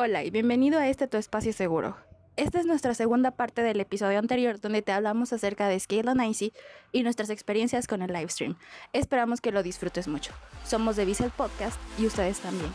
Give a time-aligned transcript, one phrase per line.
[0.00, 1.96] Hola y bienvenido a este tu espacio seguro.
[2.36, 6.22] Esta es nuestra segunda parte del episodio anterior donde te hablamos acerca de Scale on
[6.22, 6.52] Icy
[6.92, 8.56] y nuestras experiencias con el livestream.
[8.92, 10.30] Esperamos que lo disfrutes mucho.
[10.64, 12.70] Somos de Visual Podcast y ustedes también.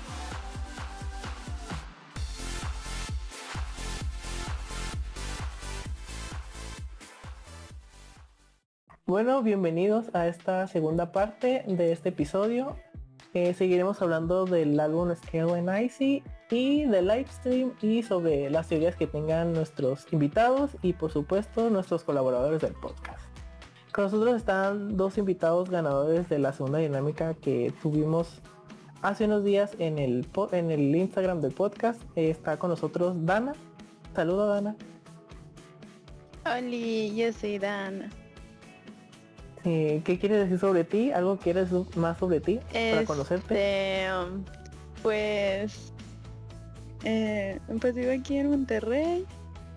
[9.05, 12.75] Bueno, bienvenidos a esta segunda parte de este episodio.
[13.34, 18.96] Eh, seguiremos hablando del álbum Scale and Icy y del livestream y sobre las teorías
[18.96, 23.21] que tengan nuestros invitados y por supuesto nuestros colaboradores del podcast.
[23.92, 28.39] Con nosotros están dos invitados ganadores de la segunda dinámica que tuvimos
[29.01, 32.02] hace unos días en el, en el Instagram del podcast.
[32.16, 33.53] está con nosotros Dana.
[34.16, 34.75] Saluda Dana.
[36.45, 38.09] Hola, yo soy Dana.
[39.66, 41.11] Eh, ¿Qué quieres decir sobre ti?
[41.11, 43.53] ¿Algo quieres más sobre ti para conocerte?
[43.53, 44.44] Este, um,
[45.02, 45.94] pues,
[47.03, 49.25] eh, pues vivo aquí en Monterrey,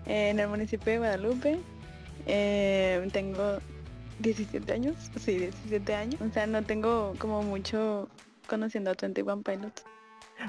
[0.05, 1.59] en el municipio de Guadalupe.
[2.25, 3.59] Eh, tengo
[4.19, 6.21] 17 años, sí, 17 años.
[6.21, 8.09] O sea, no tengo como mucho
[8.47, 9.83] conociendo a 21 Pilots.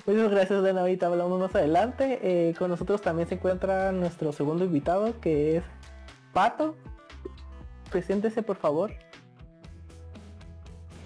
[0.07, 2.19] Muchas gracias, de Ahorita hablamos más adelante.
[2.23, 5.65] Eh, con nosotros también se encuentra nuestro segundo invitado, que es
[6.33, 6.77] Pato.
[7.91, 8.93] Preséntese, por favor.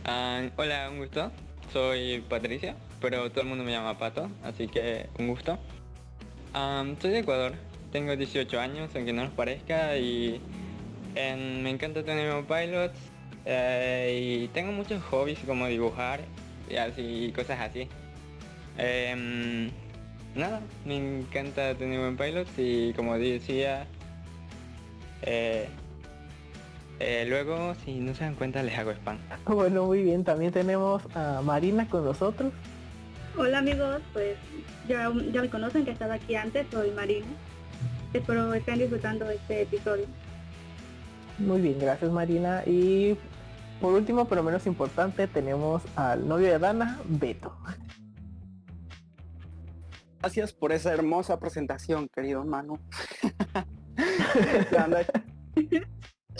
[0.04, 1.30] Ah, hola, un gusto.
[1.72, 5.58] Soy Patricia, pero todo el mundo me llama Pato, así que un gusto.
[7.00, 7.52] Soy de Ecuador,
[7.92, 10.40] tengo 18 años, aunque no nos parezca, y
[11.14, 12.98] me encanta tener pilots
[13.44, 16.20] eh, y tengo muchos hobbies como dibujar
[16.68, 17.88] y así cosas así.
[18.78, 19.70] Em,
[20.34, 23.86] nada, me encanta tener pilots y como decía,
[25.22, 25.68] eh,
[27.02, 29.18] eh, luego, si no se dan cuenta, les hago spam.
[29.46, 30.24] Bueno, muy bien.
[30.24, 32.52] También tenemos a Marina con nosotros.
[33.36, 34.36] Hola amigos, pues
[34.86, 37.26] ya, ya me conocen que he estado aquí antes, soy Marina.
[38.12, 40.04] Espero estén disfrutando de este episodio.
[41.38, 42.62] Muy bien, gracias Marina.
[42.66, 43.16] Y
[43.80, 47.56] por último, pero menos importante, tenemos al novio de Dana, Beto.
[50.20, 52.78] Gracias por esa hermosa presentación, querido Manu.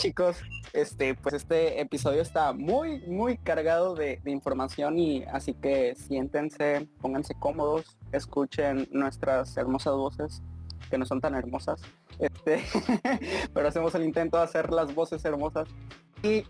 [0.03, 0.37] Chicos,
[0.73, 7.37] este, pues este episodio está muy, muy cargado de, información y así que siéntense, pónganse
[7.39, 10.43] cómodos, escuchen nuestras hermosas voces,
[10.91, 11.83] que no son tan hermosas,
[12.19, 12.65] este,
[13.55, 15.69] pero hacemos el intento de hacer las voces hermosas
[16.25, 16.43] y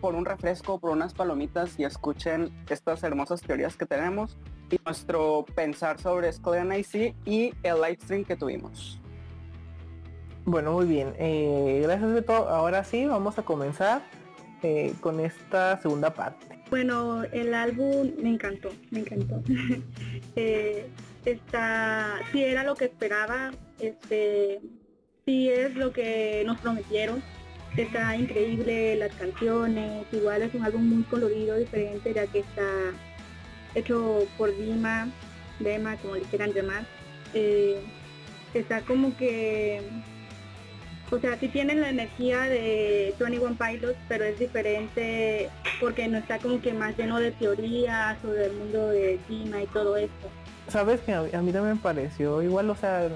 [0.00, 4.38] por un refresco, por unas palomitas y escuchen estas hermosas teorías que tenemos
[4.70, 9.01] y nuestro pensar sobre IC y el livestream que tuvimos.
[10.44, 11.14] Bueno, muy bien.
[11.18, 12.32] Eh, gracias Beto.
[12.48, 14.02] Ahora sí, vamos a comenzar
[14.62, 16.58] eh, con esta segunda parte.
[16.70, 19.42] Bueno, el álbum me encantó, me encantó.
[20.36, 20.88] eh,
[21.24, 24.60] está, si era lo que esperaba, este,
[25.24, 27.22] si es lo que nos prometieron.
[27.76, 32.66] Está increíble las canciones, igual es un álbum muy colorido, diferente, ya que está
[33.74, 35.08] hecho por Dima,
[35.58, 36.84] Dema, como le quieran llamar.
[37.32, 37.80] Eh,
[38.54, 39.80] está como que
[41.12, 46.38] o sea, sí tienen la energía de 21 Pilots, pero es diferente porque no está
[46.38, 50.28] como que más lleno de teorías o del mundo de clima y todo esto.
[50.68, 53.08] Sabes que a, mí también me pareció igual, o sea,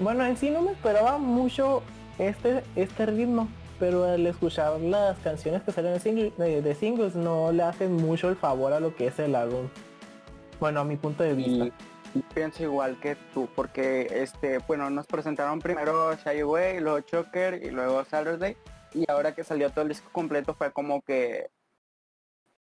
[0.00, 1.82] bueno, en sí no me esperaba mucho
[2.18, 7.62] este, este ritmo, pero al escuchar las canciones que salen de, de, singles no le
[7.62, 9.68] hacen mucho el favor a lo que es el álbum.
[10.60, 11.70] Bueno, a mi punto de vista
[12.22, 17.70] pienso igual que tú, porque este, bueno, nos presentaron primero Shy Away, luego Choker y
[17.70, 18.56] luego Saturday.
[18.92, 21.48] Y ahora que salió todo el disco completo fue como que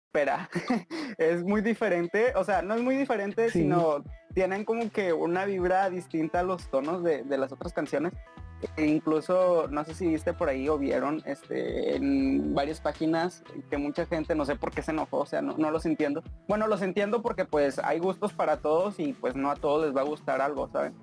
[0.10, 0.50] espera,
[1.18, 5.90] es muy diferente, o sea, no es muy diferente, sino tienen como que una vibra
[5.90, 8.14] distinta a los tonos de, de las otras canciones.
[8.76, 13.78] E incluso, no sé si viste por ahí o vieron este, en varias páginas que
[13.78, 16.24] mucha gente, no sé por qué se enojó, o sea, no, no los entiendo.
[16.48, 19.96] Bueno, los entiendo porque pues hay gustos para todos y pues no a todos les
[19.96, 20.94] va a gustar algo, ¿saben?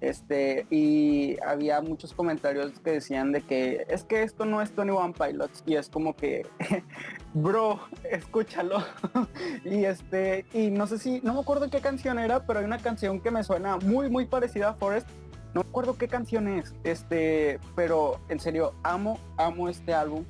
[0.00, 4.92] Este, y había muchos comentarios que decían de que es que esto no es Tony
[4.92, 6.46] One Pilots y es como que,
[7.34, 8.84] bro, escúchalo.
[9.64, 12.78] y este, y no sé si, no me acuerdo qué canción era, pero hay una
[12.78, 15.08] canción que me suena muy, muy parecida a Forest
[15.54, 20.24] no recuerdo qué canción es, este, pero en serio, amo, amo este álbum.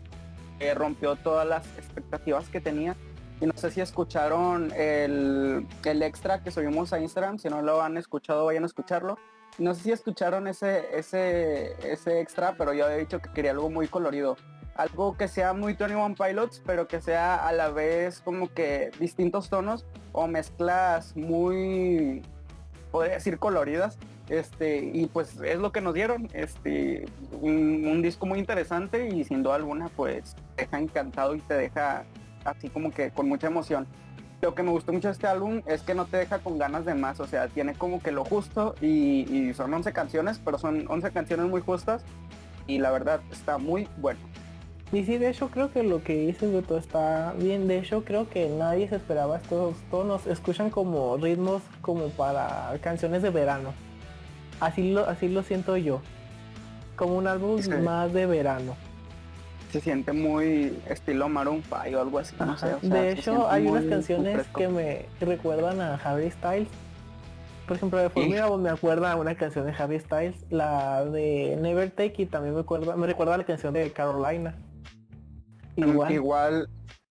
[0.74, 2.96] rompió todas las expectativas que tenía.
[3.40, 7.38] Y no sé si escucharon el, el extra que subimos a Instagram.
[7.38, 9.16] Si no lo han escuchado, vayan a escucharlo.
[9.58, 13.70] No sé si escucharon ese, ese, ese extra, pero yo había dicho que quería algo
[13.70, 14.36] muy colorido.
[14.74, 19.50] Algo que sea muy 21 Pilots, pero que sea a la vez como que distintos
[19.50, 22.22] tonos o mezclas muy
[22.90, 23.98] podría decir coloridas,
[24.28, 27.06] este, y pues es lo que nos dieron, este,
[27.40, 32.04] un, disco muy interesante y sin duda alguna pues deja encantado y te deja
[32.44, 33.86] así como que con mucha emoción.
[34.40, 36.84] Lo que me gustó mucho de este álbum es que no te deja con ganas
[36.84, 40.58] de más, o sea, tiene como que lo justo y, y son 11 canciones, pero
[40.58, 42.04] son 11 canciones muy justas
[42.68, 44.20] y la verdad está muy bueno.
[44.90, 47.68] Y sí, de hecho creo que lo que dices Beto está bien.
[47.68, 50.26] De hecho creo que nadie se esperaba estos tonos.
[50.26, 53.74] Escuchan como ritmos como para canciones de verano.
[54.60, 56.00] Así lo, así lo siento yo.
[56.96, 57.70] Como un álbum Sí.
[57.70, 58.74] más de verano.
[59.72, 62.76] Se siente muy estilo Maroon 5 o algo así, no sé, Ajá.
[62.76, 66.68] o sea, de hecho hay unas canciones que me recuerdan a Harry Styles.
[67.66, 71.90] Por ejemplo, de Formidable me acuerda a una canción de Harry Styles, la de Never
[71.90, 74.54] Take It también me acuerda, me recuerda a la canción de Carolina.
[75.76, 76.12] Igual.
[76.12, 76.68] Igual,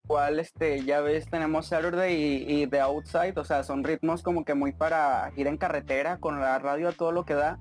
[0.07, 4.45] igual este, ya ves, tenemos Saturday y, y The Outside, o sea, son ritmos como
[4.45, 7.59] que muy para ir en carretera con la radio a todo lo que da.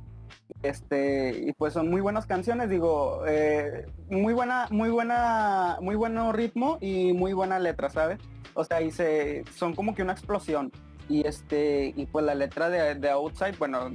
[0.63, 6.33] Este, y pues son muy buenas canciones, digo, eh, muy buena, muy buena, muy bueno
[6.33, 8.21] ritmo y muy buena letra, ¿sabes?
[8.55, 10.71] O sea, y se, son como que una explosión.
[11.09, 13.91] Y este, y pues la letra de, de Outside, bueno,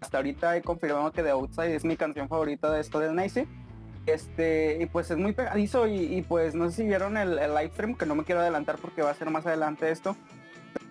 [0.00, 3.46] hasta ahorita he confirmado que The Outside es mi canción favorita de esto de Nacy.
[4.08, 7.70] Este, y pues es muy pegadizo y, y, pues no sé si vieron el, live
[7.72, 10.16] stream, que no me quiero adelantar porque va a ser más adelante esto.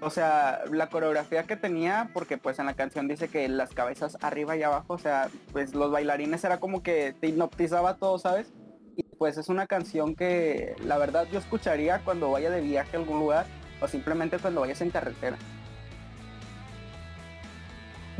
[0.01, 4.17] O sea, la coreografía que tenía, porque pues en la canción dice que las cabezas
[4.21, 8.53] arriba y abajo, o sea, pues los bailarines era como que te hipnotizaba todo, ¿sabes?
[8.95, 12.99] Y pues es una canción que la verdad yo escucharía cuando vaya de viaje a
[12.99, 13.45] algún lugar
[13.81, 15.37] o simplemente cuando vayas en carretera.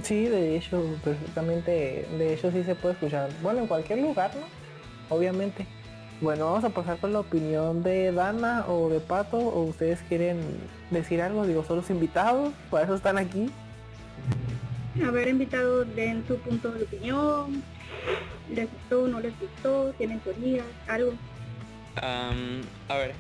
[0.04, 3.30] Sí, de hecho, perfectamente, de hecho sí se puede escuchar.
[3.42, 4.57] Bueno, en cualquier lugar, ¿no?
[5.10, 5.66] Obviamente.
[6.20, 10.40] Bueno, vamos a pasar con la opinión de Dana o de Pato, o ustedes quieren
[10.90, 13.52] decir algo, digo, son los invitados, para eso están aquí.
[15.06, 17.62] A ver, invitados, den su punto de opinión.
[18.52, 19.94] ¿Les gustó, no les gustó?
[19.98, 20.66] ¿Tienen teorías?
[20.88, 21.14] ¿Algo?
[22.02, 22.34] A
[22.96, 23.14] ver,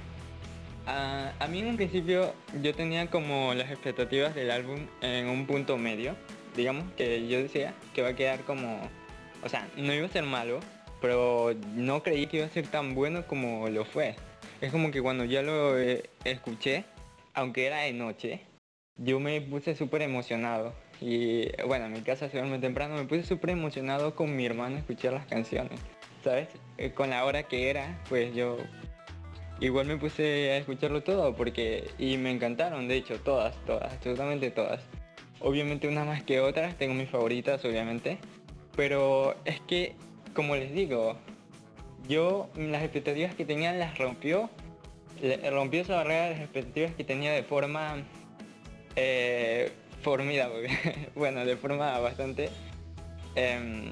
[0.87, 5.77] a mí en un principio yo tenía como las expectativas del álbum en un punto
[5.77, 6.15] medio.
[6.55, 8.79] Digamos que yo decía que va a quedar como,
[9.43, 10.61] o sea, no iba a ser malo,
[11.01, 14.15] pero no creí que iba a ser tan bueno como lo fue.
[14.61, 16.85] Es como que cuando ya lo eh, escuché,
[17.33, 18.41] aunque era de noche,
[18.97, 20.73] yo me puse súper emocionado.
[20.99, 24.77] Y bueno, en mi casa se duerme temprano, me puse súper emocionado con mi hermano
[24.77, 25.79] escuchar las canciones.
[26.23, 26.49] ¿Sabes?
[26.77, 28.57] Eh, con la hora que era, pues yo
[29.59, 34.51] igual me puse a escucharlo todo porque y me encantaron, de hecho, todas, todas, absolutamente
[34.51, 34.83] todas.
[35.39, 38.17] Obviamente unas más que otras, tengo mis favoritas, obviamente,
[38.75, 39.95] pero es que,
[40.37, 41.17] como les digo,
[42.07, 44.51] yo las expectativas que tenía las rompió,
[45.51, 48.03] rompió esa barrera de las expectativas que tenía de forma
[48.95, 49.71] eh,
[50.03, 50.69] formidable,
[51.15, 52.51] bueno, de forma bastante,
[53.33, 53.85] em,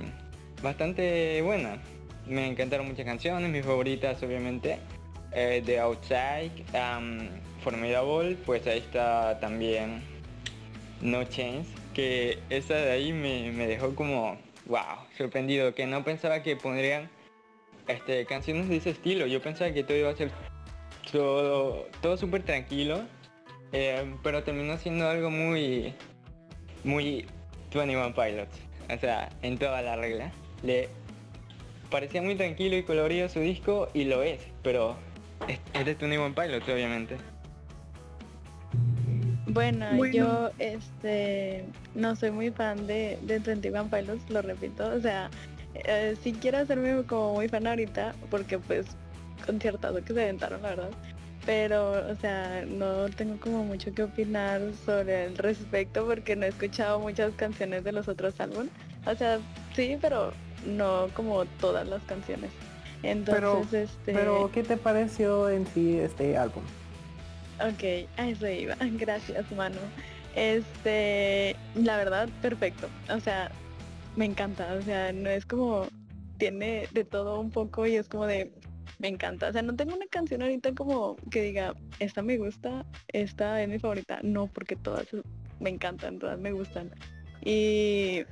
[0.61, 1.79] bastante buena.
[2.27, 4.77] Me encantaron muchas canciones, mis favoritas obviamente,
[5.31, 7.27] eh, The Outside, um,
[7.63, 10.03] Formidable, pues ahí está también
[11.01, 16.55] No Chance, que esa de ahí me dejó como, wow, sorprendido, que no pensaba que
[16.55, 17.09] pondrían
[17.87, 20.31] este, canciones de ese estilo, yo pensaba que todo iba a ser
[21.11, 23.03] todo, todo súper tranquilo,
[23.71, 25.93] eh, pero terminó siendo algo muy,
[26.83, 27.25] muy
[27.73, 28.59] 21 Pilots,
[28.93, 30.31] o sea, en toda la regla.
[30.63, 30.89] Le
[31.89, 34.95] parecía muy tranquilo y colorido su disco y lo es, pero
[35.47, 37.17] es, es de 21 Pilots obviamente.
[39.47, 40.13] Bueno, Bueno.
[40.13, 45.29] yo este no soy muy fan de, de 21 Pilots, lo repito, o sea,
[45.75, 48.85] eh, sí quiero hacerme como muy fan ahorita, porque pues
[49.45, 50.89] conciertazo que se aventaron, la verdad.
[51.45, 56.49] Pero, o sea, no tengo como mucho que opinar sobre el respecto porque no he
[56.49, 58.71] escuchado muchas canciones de los otros álbumes.
[59.05, 59.37] O sea,
[59.75, 60.33] sí, pero
[60.65, 62.49] no como todas las canciones.
[63.03, 64.13] Entonces, este...
[64.13, 66.63] Pero, ¿qué te pareció en sí este álbum?
[67.59, 68.75] Ok, a eso iba.
[68.79, 69.77] Gracias, Manu.
[70.35, 72.87] Este, la verdad, perfecto.
[73.09, 73.49] O sea,
[74.15, 74.73] me encanta.
[74.73, 75.87] O sea, no es como,
[76.37, 78.51] tiene de todo un poco y es como de,
[78.99, 79.49] me encanta.
[79.49, 83.69] O sea, no tengo una canción ahorita como que diga, esta me gusta, esta es
[83.69, 84.19] mi favorita.
[84.23, 85.07] No, porque todas
[85.59, 86.91] me encantan, todas me gustan.
[87.43, 88.23] Y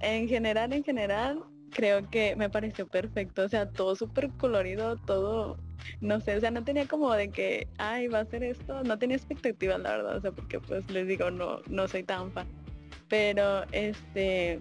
[0.00, 3.42] en general, en general, creo que me pareció perfecto.
[3.42, 5.56] O sea, todo súper colorido, todo
[6.00, 8.98] no sé, o sea, no tenía como de que, ay, va a ser esto, no
[8.98, 12.46] tenía expectativas, la verdad, o sea, porque pues les digo, no, no soy tan fan.
[13.08, 14.60] Pero este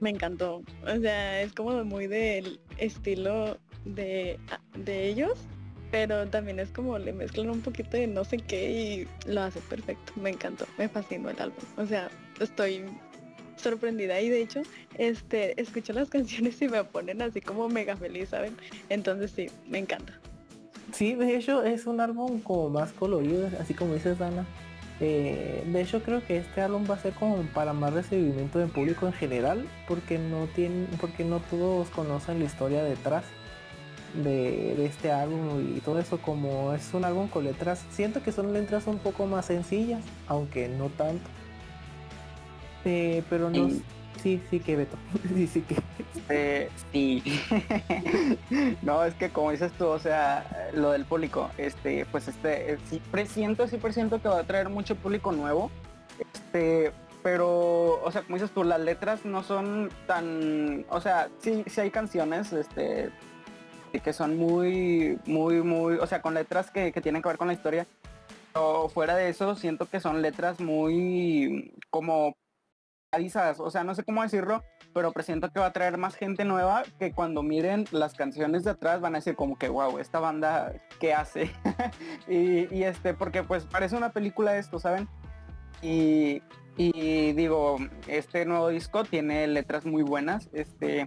[0.00, 0.62] me encantó.
[0.82, 4.38] O sea, es como muy del estilo de,
[4.76, 5.38] de ellos,
[5.90, 9.60] pero también es como le mezclan un poquito de no sé qué y lo hace
[9.60, 10.12] perfecto.
[10.16, 11.64] Me encantó, me fascinó el álbum.
[11.76, 12.84] O sea, estoy
[13.56, 14.62] sorprendida y de hecho
[14.98, 18.56] este escucho las canciones y me ponen así como mega feliz, ¿saben?
[18.88, 20.18] Entonces sí, me encanta.
[20.92, 24.44] Sí, de hecho es un álbum como más colorido, así como dices Dana.
[25.00, 28.68] Eh, de hecho creo que este álbum va a ser como para más recibimiento del
[28.68, 33.24] público en general, porque no tiene, porque no todos conocen la historia detrás
[34.22, 38.30] de, de este álbum y todo eso como es un álbum con letras, siento que
[38.30, 41.28] son letras un poco más sencillas, aunque no tanto.
[42.84, 43.70] Eh, pero no,
[44.22, 44.96] sí, sí que Beto,
[45.34, 45.76] sí, sí que.
[46.28, 47.22] Eh, sí.
[48.82, 52.78] no, es que como dices tú, o sea, lo del público, este, pues este, eh,
[52.88, 55.70] sí presiento, sí presiento que va a traer mucho público nuevo.
[56.18, 61.64] Este, pero, o sea, como dices tú, las letras no son tan, o sea, sí,
[61.66, 63.10] sí hay canciones, este,
[64.02, 67.48] que son muy, muy, muy, o sea, con letras que, que tienen que ver con
[67.48, 67.86] la historia.
[68.52, 72.36] Pero fuera de eso, siento que son letras muy como
[73.58, 76.82] o sea, no sé cómo decirlo, pero presiento que va a traer más gente nueva
[76.98, 80.72] que cuando miren las canciones de atrás van a decir como que wow, esta banda
[81.00, 81.50] qué hace.
[82.28, 85.08] y, este, porque pues parece una película esto, ¿saben?
[85.82, 86.42] Y,
[86.76, 87.76] y digo,
[88.08, 90.48] este nuevo disco tiene letras muy buenas.
[90.52, 91.06] Este,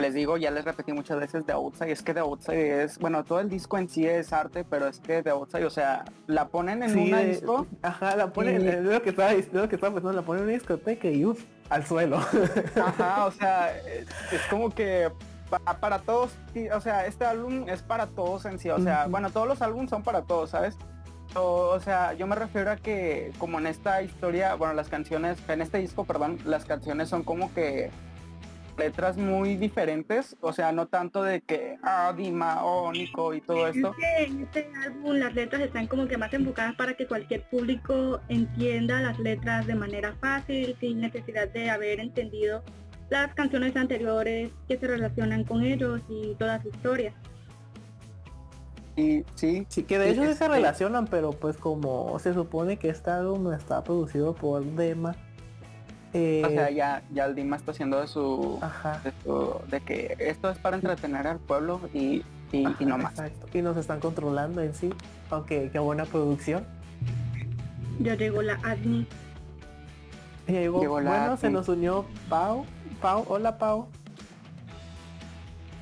[0.00, 3.22] les digo, ya les repetí muchas veces The Outside, es que The Outside es, bueno,
[3.24, 6.48] todo el disco en sí es arte, pero es que The Outside, o sea, la
[6.48, 9.52] ponen en Sí, un de- disco Ajá, la ponen, Y- es lo que estaba, es
[9.52, 12.18] lo que estaba pensando, la ponen en una discoteca y uff, al suelo.
[12.76, 15.10] Ajá, o sea, es, es como que
[15.48, 16.32] pa- para todos,
[16.74, 19.90] o sea, este álbum es para todos en sí, o sea, bueno, todos los álbumes
[19.90, 20.76] son para todos, ¿sabes?
[21.36, 25.38] O, o sea, yo me refiero a que como en esta historia, bueno, las canciones,
[25.48, 27.90] en este disco, perdón, las canciones son como que
[28.80, 33.68] letras muy diferentes, o sea, no tanto de que, ah, Dima, oh, Nico y todo
[33.68, 33.92] esto.
[33.92, 37.42] Es que en este álbum las letras están como que más enfocadas para que cualquier
[37.48, 42.62] público entienda las letras de manera fácil, sin necesidad de haber entendido
[43.10, 47.12] las canciones anteriores que se relacionan con ellos y toda su historia.
[48.96, 52.88] Y sí, Sí, que de hecho sí se relacionan, pero pues como se supone que
[52.88, 55.16] este álbum está producido por Dema.
[56.12, 59.00] Eh, o sea, ya, ya el Dima está haciendo de su, ajá.
[59.04, 62.98] de su- de que esto es para entretener al pueblo y, y, ajá, y no
[62.98, 63.12] más.
[63.12, 63.46] exacto.
[63.56, 64.90] Y nos están controlando en sí.
[65.30, 66.64] Aunque qué buena producción.
[68.00, 69.06] Ya llegó la ADNI.
[70.48, 72.64] Y llegó- Llegó la bueno, se nos unió Pau.
[73.00, 73.86] Pau, hola Pau.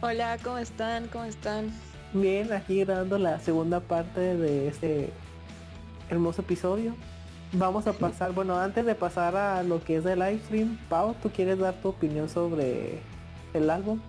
[0.01, 1.09] Hola, ¿cómo están?
[1.09, 1.71] ¿Cómo están?
[2.13, 5.11] Bien, aquí grabando la segunda parte de este
[6.11, 6.95] hermoso episodio.
[7.53, 11.15] Vamos a pasar, bueno, antes de pasar a lo que es el live stream, Pau,
[11.23, 13.01] ¿tú quieres dar tu opinión sobre
[13.55, 14.01] el álbum?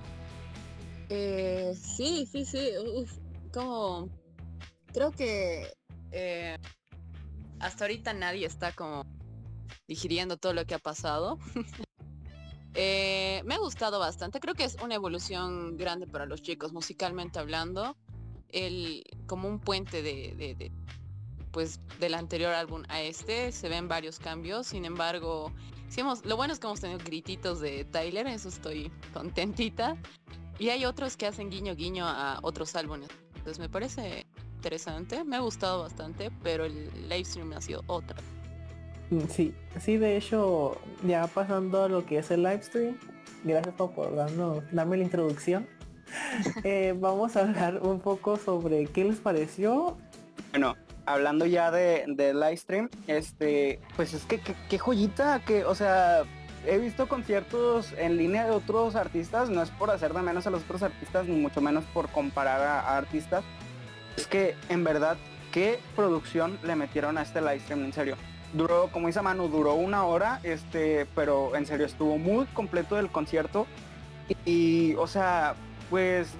[1.09, 2.69] Eh, sí, sí, sí.
[3.53, 4.09] Como
[4.93, 5.71] creo que
[6.11, 6.57] eh,
[7.59, 9.05] hasta ahorita nadie está como
[9.87, 11.39] digiriendo todo lo que ha pasado.
[12.75, 14.39] Eh, me ha gustado bastante.
[14.39, 17.97] Creo que es una evolución grande para los chicos, musicalmente hablando.
[18.47, 20.71] El, como un puente de,
[21.51, 23.51] pues del anterior álbum a este.
[23.51, 24.67] Se ven varios cambios.
[24.67, 25.51] Sin embargo,
[25.89, 28.27] sí hemos, lo bueno es que hemos tenido grititos de Tyler.
[28.27, 29.97] Eso estoy contentita.
[30.57, 33.09] Y hay otros que hacen guiño guiño a otros álbumes.
[33.35, 34.25] Entonces me parece
[34.55, 35.23] interesante.
[35.23, 38.17] Me ha gustado bastante, pero el live stream ha sido otra.
[39.09, 40.77] Mm, Sí, sí, de hecho,
[41.07, 42.97] ya pasando a lo que es el live stream,
[43.43, 45.67] gracias Pau, por darnos, darme la introducción.
[46.63, 49.95] Eh, vamos a hablar un poco sobre qué les pareció.
[50.49, 50.75] Bueno,
[51.09, 56.23] hablando ya de, de live stream, este, pues es que qué joyita, que, o sea,
[56.67, 60.51] he visto conciertos en línea de otros artistas, no es por hacer de menos a
[60.51, 63.43] los otros artistas, ni mucho menos por comparar a, a artistas.
[64.17, 65.17] Es que en verdad,
[65.51, 68.15] qué producción le metieron a este live stream, en serio.
[68.53, 73.09] Duró, como dice Manu, duró una hora, este, pero en serio estuvo muy completo el
[73.09, 73.65] concierto.
[74.45, 75.55] Y, o sea,
[75.89, 76.35] pues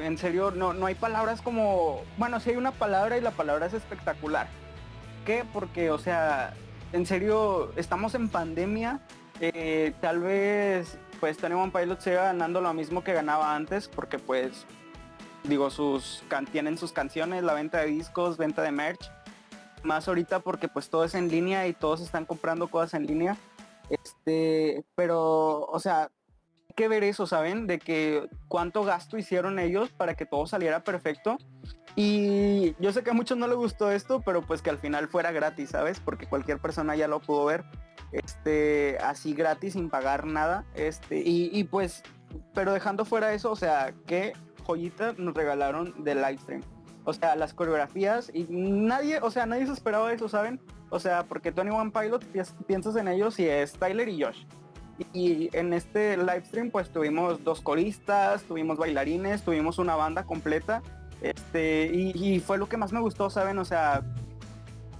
[0.00, 2.02] En serio, no, no hay palabras como.
[2.18, 4.48] Bueno, sí hay una palabra y la palabra es espectacular.
[5.24, 5.44] ¿Qué?
[5.52, 6.54] Porque, o sea,
[6.92, 9.00] en serio, estamos en pandemia.
[9.40, 14.18] eh, tal vez, pues, Tony One Pilot siga ganando lo mismo que ganaba antes, porque,
[14.18, 14.66] pues,
[15.44, 19.10] digo, sus tienen sus canciones, la venta de discos, venta de merch.
[19.82, 23.36] Más ahorita porque, pues, todo es en línea y todos están comprando cosas en línea.
[23.90, 26.10] Este, pero, o sea,
[26.74, 27.66] que ver eso, ¿saben?
[27.66, 31.38] De que cuánto gasto hicieron ellos para que todo saliera perfecto.
[31.96, 35.08] Y yo sé que a muchos no les gustó esto, pero pues que al final
[35.08, 36.00] fuera gratis, ¿sabes?
[36.00, 37.64] Porque cualquier persona ya lo pudo ver.
[38.10, 40.64] Este, así gratis, sin pagar nada.
[40.74, 42.02] Este, y, pues,
[42.52, 44.32] pero dejando fuera eso, o sea, qué
[44.64, 46.62] joyita nos regalaron del live stream.
[47.04, 50.60] O sea, las coreografías y nadie, o sea, nadie se esperaba eso, ¿saben?
[50.90, 52.24] O sea, porque Tony One Pilot
[52.66, 54.44] piensas en ellos y es Tyler y Josh.
[55.12, 60.82] Y en este live stream pues tuvimos dos coristas, tuvimos bailarines, tuvimos una banda completa.
[61.20, 63.58] Este, y, fue lo que más me gustó, ¿saben?
[63.58, 64.02] O sea,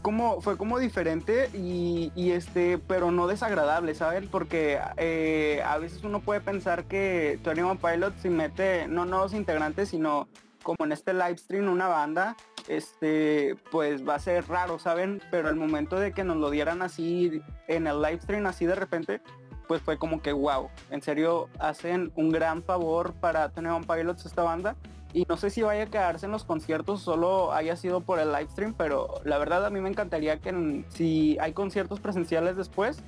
[0.00, 4.28] como, fue como diferente y, este, pero no desagradable, ¿saben?
[4.28, 9.34] Porque eh, a veces uno puede pensar que Tony One Pilot se mete no nuevos
[9.34, 10.28] integrantes, sino
[10.62, 12.36] como en este live stream una banda,
[12.66, 15.20] este, pues va a ser raro, ¿saben?
[15.30, 18.74] Pero el momento de que nos lo dieran así en el live stream, así de
[18.74, 19.20] repente,
[19.66, 24.26] pues fue como que wow, en serio hacen un gran favor para tener un Pilots
[24.26, 24.76] esta banda
[25.12, 28.32] y no sé si vaya a quedarse en los conciertos solo haya sido por el
[28.32, 33.02] live stream, pero la verdad a mí me encantaría que si hay conciertos presenciales después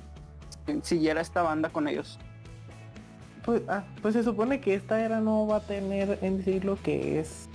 [0.83, 2.17] siguiera esta banda con ellos.
[3.43, 6.75] Pues, ah, pues se supone que esta era no va a tener en decir lo
[6.81, 7.49] que es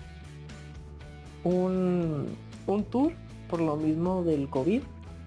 [1.45, 3.13] un, un tour
[3.49, 4.83] por lo mismo del COVID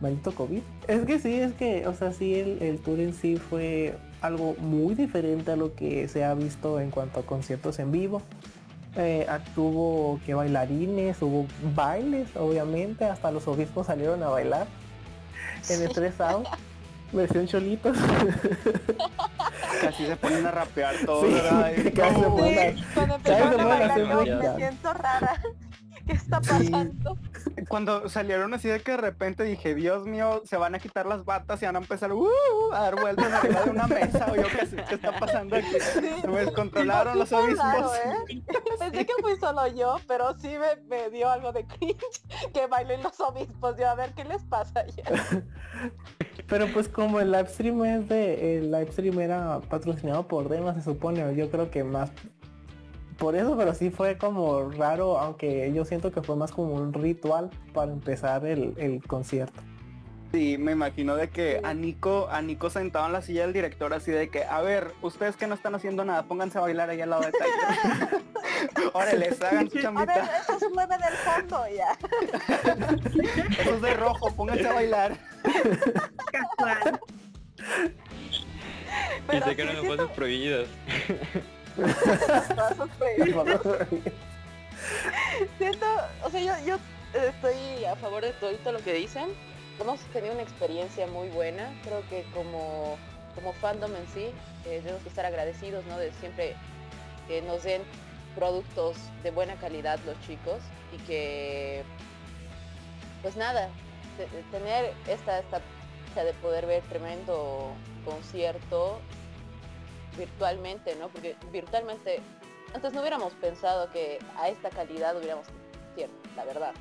[0.05, 0.61] maldito COVID.
[0.87, 4.93] Es que sí, es que, o sea, sí, el, tour en sí fue algo muy
[4.93, 8.21] diferente a lo que se ha visto en cuanto a conciertos en vivo.
[8.97, 14.67] Eh, tuvo que bailarines, hubo bailes, obviamente, hasta los obispos salieron a bailar
[15.69, 16.13] en el 3
[17.11, 17.97] versión cholitos.
[19.81, 21.21] Casi se ponen a rapear todo,
[21.95, 25.41] Casi se ponen, cuando empezaron a bailar, me siento rara.
[26.05, 27.17] ¿Qué está pasando?
[27.67, 31.25] Cuando salieron así de que de repente dije, Dios mío, se van a quitar las
[31.25, 32.27] batas y van a empezar uh,
[32.73, 35.79] a dar vueltas arriba de una mesa o yo qué sé qué está pasando aquí.
[36.21, 37.91] Se me descontrolaron los obispos.
[37.97, 38.43] ¿eh?
[38.79, 40.55] Pensé que fui solo yo, pero sí
[40.87, 42.05] me, dio algo de cringe
[42.53, 43.77] que bailen los obispos.
[43.77, 45.03] Yo a ver qué les pasa ya.
[46.47, 50.75] Pero pues como el live stream es de, el live stream era patrocinado por Dema,
[50.75, 52.11] se supone, yo creo que más
[53.17, 56.93] por eso, pero sí fue como raro, aunque yo siento que fue más como un
[56.93, 59.61] ritual para empezar el, concierto.
[60.33, 63.93] Sí, me imagino de que a Nico, a Nico sentado en la silla del director
[63.93, 66.99] así de que, a ver, ustedes que no están haciendo nada, pónganse a bailar ahí
[66.99, 68.21] al lado de Tyler.
[68.93, 70.13] Órale, hagan su chambita.
[70.13, 71.97] A ver, eso se mueve del fondo ya.
[73.61, 75.17] eso es de rojo, pónganse a bailar.
[76.31, 76.99] Casual.
[79.31, 80.67] y se quedan los pasos prohibidos.
[85.57, 85.85] Siento,
[86.23, 86.77] o sea, yo, yo
[87.19, 89.29] estoy a favor de todo lo que dicen.
[89.79, 91.73] Hemos tenido una experiencia muy buena.
[91.83, 92.97] Creo que como,
[93.35, 94.25] como fandom en sí,
[94.65, 95.97] eh, tenemos que estar agradecidos, ¿no?
[95.97, 96.55] De siempre
[97.27, 97.81] que nos den
[98.35, 100.59] productos de buena calidad los chicos
[100.93, 101.83] y que,
[103.21, 103.69] pues nada,
[104.51, 105.61] tener esta, esta
[106.23, 107.73] de poder ver tremendo
[108.05, 109.01] concierto
[110.17, 111.09] virtualmente, ¿no?
[111.09, 112.19] Porque virtualmente,
[112.73, 115.47] antes no hubiéramos pensado que a esta calidad hubiéramos
[115.95, 116.73] cierto, la verdad.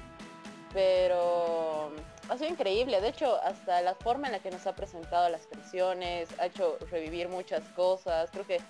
[0.72, 1.92] Pero
[2.28, 5.46] ha sido increíble, de hecho, hasta la forma en la que nos ha presentado las
[5.46, 8.30] canciones, ha hecho revivir muchas cosas.
[8.32, 8.60] Creo que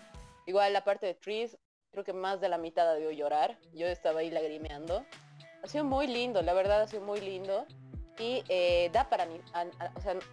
[0.47, 1.57] igual la parte de Trees,
[1.93, 3.59] creo que más de la mitad debió llorar.
[3.73, 5.05] Yo estaba ahí lagrimeando.
[5.63, 7.67] Ha sido muy lindo, la verdad ha sido muy lindo.
[8.19, 9.27] Y eh, da para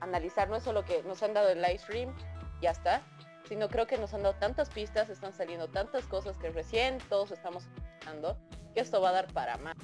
[0.02, 2.16] analizar no es solo que nos han dado el live stream,
[2.62, 3.02] ya está,
[3.48, 7.32] sino creo que nos han dado tantas pistas, están saliendo tantas cosas que recién todos
[7.32, 8.38] estamos escuchando,
[8.74, 9.76] que esto va a dar para más.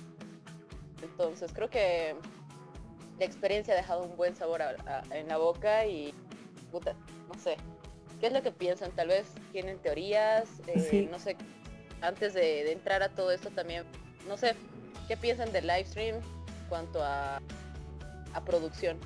[1.01, 2.15] Entonces creo que
[3.19, 4.61] la experiencia ha dejado un buen sabor
[5.11, 6.13] en la boca y
[6.71, 6.95] puta,
[7.27, 7.57] no sé.
[8.19, 8.91] ¿Qué es lo que piensan?
[8.91, 11.37] Tal vez tienen teorías, eh, no sé,
[12.01, 13.83] antes de, entrar a todo esto también,
[14.27, 14.55] no sé,
[15.07, 16.15] ¿qué piensan del live stream
[16.67, 17.39] cuanto a,
[18.33, 18.99] a producción?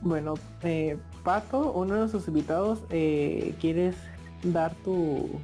[0.00, 3.96] Bueno, eh, Pato, uno de nuestros invitados, eh, ¿quieres
[4.42, 5.40] dar tu,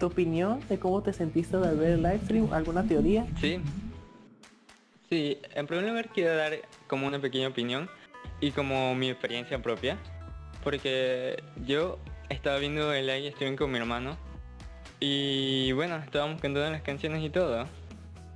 [0.00, 2.52] opinión de cómo te sentiste al ver el live stream?
[2.52, 3.24] ¿Alguna teoría?
[3.40, 3.60] Sí.
[5.08, 6.54] Sí, en primer lugar quiero dar
[6.88, 7.88] como una pequeña opinión
[8.40, 9.96] y como mi experiencia propia.
[10.64, 11.98] Porque yo
[12.30, 14.16] estaba viendo el live stream con mi hermano
[14.98, 17.66] y bueno, estábamos cantando las canciones y todo.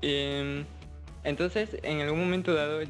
[0.02, 0.64] Y,
[1.24, 2.80] entonces, en algún momento dado,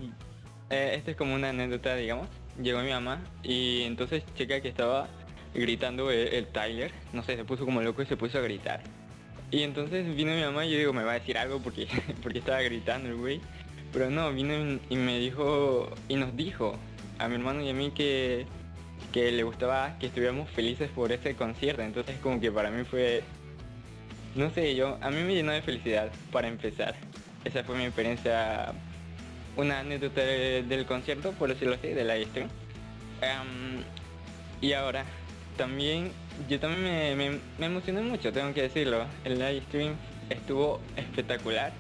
[0.71, 2.29] eh, esta es como una anécdota, digamos.
[2.61, 5.09] Llegó mi mamá y entonces checa que estaba
[5.55, 6.91] gritando el, Tyler.
[7.13, 8.83] No sé, se puso como loco y se puso a gritar.
[9.51, 11.87] Y entonces vino mi mamá y yo digo, me va a decir algo porque,
[12.23, 13.41] porque estaba gritando el güey.
[13.93, 16.77] Pero no, vino y me dijo, y nos dijo
[17.19, 18.47] a mi hermano y a mí que,
[19.13, 21.83] que le gustaba que estuviéramos felices por ese concierto.
[21.83, 23.23] Entonces como que para mí fue,
[24.35, 26.97] no sé, yo, a mí me llenó de felicidad para empezar.
[27.45, 28.75] Esa fue mi experiencia
[29.57, 32.49] una anécdota del concierto, por decirlo así, de la stream.
[34.61, 35.05] y ahora,
[35.57, 36.13] también,
[36.49, 39.07] yo también me, emocioné mucho, tengo que decirlo.
[39.25, 39.95] El live stream
[40.31, 41.73] estuvo espectacular.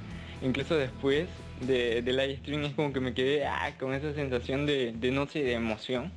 [0.43, 1.29] incluso después
[1.61, 5.11] de, de live stream es como que me quedé ah, con esa sensación de, de
[5.11, 6.13] no sé, de emoción.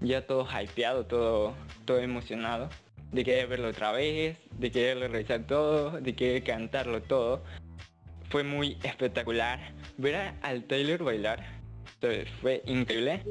[0.00, 1.54] Ya todo hypeado, todo,
[1.84, 2.68] todo emocionado.
[3.12, 7.42] De querer verlo otra vez, de querer revisar todo, de querer cantarlo todo.
[8.32, 9.60] Fue muy espectacular.
[9.98, 11.44] Ver a- al Taylor bailar
[11.94, 13.22] entonces, fue increíble.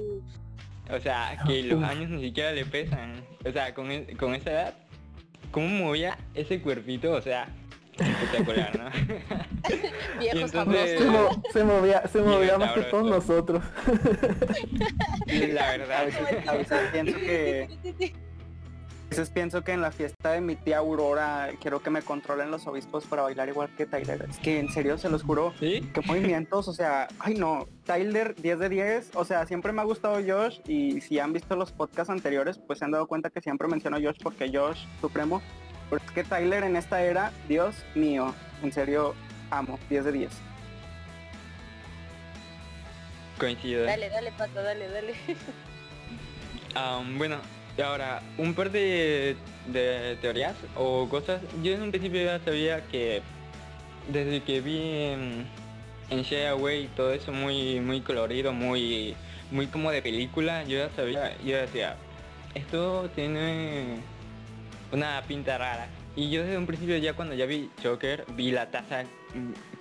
[0.90, 3.22] O sea, que los años ni siquiera le pesan.
[3.46, 4.74] O sea, con, e- con esa edad,
[5.52, 7.12] ¿cómo movía ese cuerpito?
[7.12, 7.50] O sea,
[8.00, 8.90] espectacular, ¿no?
[10.20, 11.36] Viejos entonces- Se, famosos.
[11.38, 13.62] mo- se movía, se movía más que todos nosotros.
[15.28, 16.06] La A verdad.
[16.06, 17.68] veces, a veces pienso que
[18.14, 18.31] a
[19.12, 22.66] veces pienso que en la fiesta de mi tía Aurora quiero que me controlen los
[22.66, 24.26] obispos para bailar igual que Tyler.
[24.30, 25.82] Es que en serio se los juro, ¿Sí?
[25.94, 29.84] qué movimientos, o sea, ay no, Tyler 10 de 10, o sea, siempre me ha
[29.84, 33.42] gustado Josh y si han visto los podcasts anteriores, pues se han dado cuenta que
[33.42, 35.42] siempre menciono a Josh porque Josh supremo,
[35.90, 39.14] pero es que Tyler en esta era, Dios mío, en serio
[39.50, 40.32] amo, 10 de 10.
[43.38, 43.84] Coincido.
[43.84, 45.16] Dale, dale, pato, dale, dale.
[47.18, 47.36] Bueno,
[47.82, 49.36] ahora, un par de,
[50.22, 51.42] teorías o cosas.
[51.64, 53.22] Yo en un principio ya sabía que
[54.12, 55.46] desde que vi en,
[56.10, 59.16] en todo eso muy muy colorido, muy
[59.52, 61.98] muy como de película, yo ya sabía, yo decía,
[62.56, 63.98] esto tiene
[64.92, 65.88] una pinta rara.
[66.16, 69.04] Y yo desde un principio ya cuando ya vi Joker, vi la taza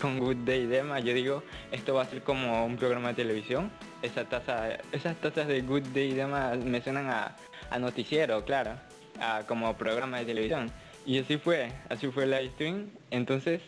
[0.01, 3.71] con Good Day Dema, yo digo, esto va a ser como un programa de televisión.
[4.03, 7.37] Esa taza, esas tazas de Good Day Dema me suenan a,
[7.71, 8.73] a noticiero, claro,
[9.21, 10.71] a como programa de televisión.
[11.07, 12.91] Y así fue, así fue el live stream.
[13.11, 13.63] Entonces,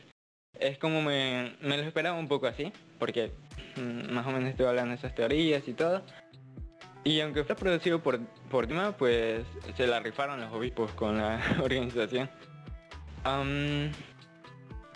[0.58, 3.32] es como me, me lo esperaba un poco así, porque
[3.76, 6.02] mm, más o menos estoy hablando de esas teorías y todo.
[7.04, 9.42] Y aunque fue producido por, por Dima, pues
[9.76, 12.30] se la rifaron los obispos con la organización.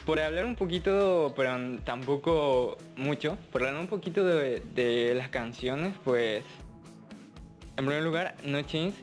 [0.04, 6.44] Por hablar un poquito, pero tampoco mucho, por hablar un poquito de las canciones, pues
[7.76, 8.94] en primer lugar, No Chains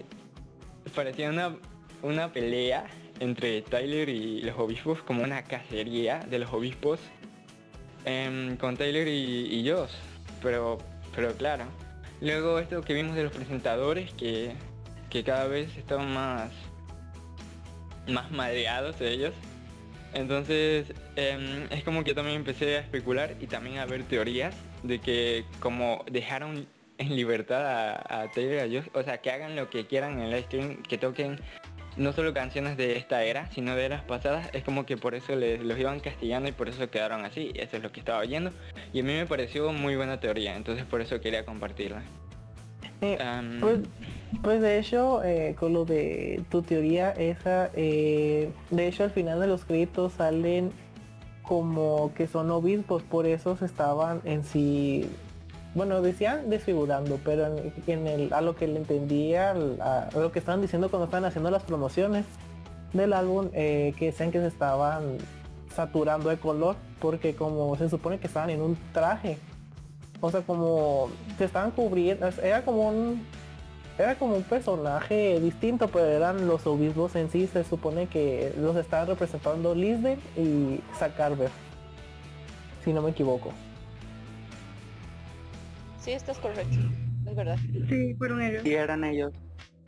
[0.95, 1.55] parecía una,
[2.01, 2.86] una pelea
[3.19, 6.99] entre Tyler y los obispos, como una cacería de los obispos
[8.05, 9.73] em, con Tyler y, y.
[10.41, 10.79] Pero,
[11.15, 11.65] pero claro.
[12.21, 14.53] Luego esto que vimos de los presentadores, que,
[15.09, 16.49] que cada vez estaban más,
[18.07, 19.33] más madreados ellos.
[20.13, 24.99] Entonces em, es como que también empecé a especular y también a ver teorías de
[24.99, 29.56] que como dejaron en libertad a, a Taylor y a Josh, o sea que hagan
[29.56, 31.39] lo que quieran en el live stream, que toquen
[31.97, 35.36] no solo canciones de esta era, sino de eras pasadas, es como que por eso
[35.36, 38.51] les, los iban castigando y por eso quedaron así, eso es lo que estaba oyendo.
[38.93, 42.01] Y a mí me pareció muy buena teoría, entonces por eso quería compartirla.
[43.01, 43.17] Eh,
[43.60, 43.79] Pues,
[44.41, 49.39] pues de hecho, eh, con lo de tu teoría esa, eh, de hecho al final
[49.39, 50.71] de los créditos salen
[51.43, 55.10] como que son obispos, por eso se estaban en sí,
[55.75, 57.47] bueno, decían desfigurando, pero
[57.88, 61.49] en, el, a lo que le entendía, a, lo que estaban diciendo cuando estaban haciendo
[61.49, 62.25] las promociones
[62.93, 65.17] del álbum, eh, que decían que se estaban
[65.75, 69.39] saturando de color, porque como se supone que estaban en un traje,
[70.21, 73.25] o sea, como se estaban cubriendo, era como un
[73.97, 78.75] era como un personaje distinto, pero eran los obispos en sí, se supone que los
[78.75, 81.49] estaban representando Lisden y Zack Carver,
[82.83, 83.51] si no me equivoco.
[86.03, 86.75] Sí, estás correcto.
[87.25, 87.57] Es verdad.
[87.87, 88.65] Sí, fueron ellos.
[88.65, 89.31] Y eran ellos.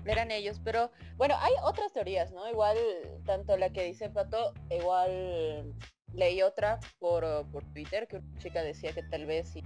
[0.05, 2.49] Eran ellos, pero bueno, hay otras teorías, ¿no?
[2.49, 2.77] Igual,
[3.25, 5.73] tanto la que dice Pato, igual
[6.13, 9.63] leí otra por, por Twitter que una chica decía que tal vez sí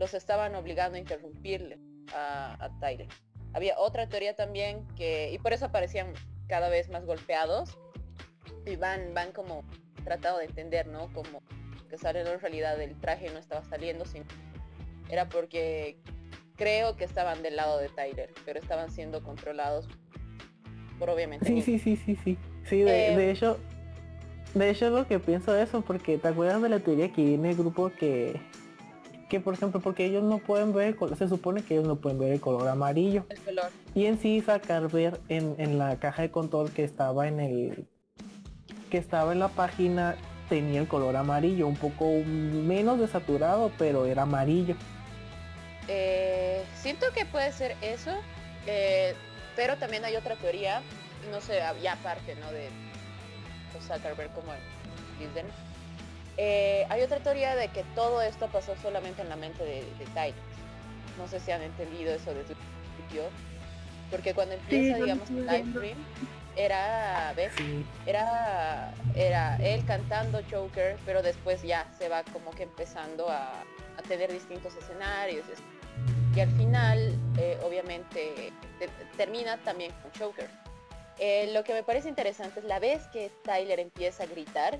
[0.00, 1.78] los estaban obligando a interrumpirle
[2.12, 3.06] a, a Tyler.
[3.52, 6.12] Había otra teoría también que, y por eso aparecían
[6.48, 7.78] cada vez más golpeados
[8.66, 9.62] y van, van como
[10.02, 11.12] tratando de entender, ¿no?
[11.12, 11.40] Como
[11.88, 14.24] que sale en realidad el traje no estaba saliendo, sino
[15.10, 15.98] era porque
[16.56, 19.86] creo que estaban del lado de Tyler, pero estaban siendo controlados
[20.98, 22.38] por obviamente Sí, sí, sí, sí, sí.
[22.68, 23.58] Sí, de, Eh, de hecho,
[24.54, 27.24] de hecho es lo que pienso de eso, porque te acuerdas de la teoría que
[27.24, 28.38] viene el grupo que,
[29.30, 31.96] que por ejemplo, porque ellos no pueden ver, el color- se supone que ellos no
[31.96, 33.24] pueden ver el color amarillo.
[33.30, 33.70] el color.
[33.94, 37.86] Y en sí sacar ver en, en la caja de control que estaba en el
[38.90, 40.16] que estaba en la página
[40.48, 44.74] tenía el color amarillo, un poco menos desaturado, pero era amarillo.
[45.92, 48.16] Eh, siento que puede ser eso,
[48.68, 49.12] eh,
[49.56, 50.82] pero también hay otra teoría,
[51.32, 52.52] no sé, ya aparte, ¿no?
[52.52, 52.68] De
[53.72, 54.52] pues, Zuckerberg como
[55.18, 55.46] dicen.
[56.36, 60.34] Eh, hay otra teoría de que todo esto pasó solamente en la mente de, de.
[61.18, 63.24] No sé si han entendido eso el principio.
[64.12, 65.98] Porque cuando empieza, digamos, el live stream,
[66.56, 67.52] era, ¿ves?
[68.06, 73.62] Era, era él cantando Joker, pero después ya se va como que empezando a,
[73.96, 75.44] a tener distintos escenarios.
[75.48, 75.79] Y
[76.38, 80.48] al final, eh, obviamente, te- termina también con Joker.
[81.18, 84.78] Eh, lo que me parece interesante es la vez que Tyler empieza a gritar,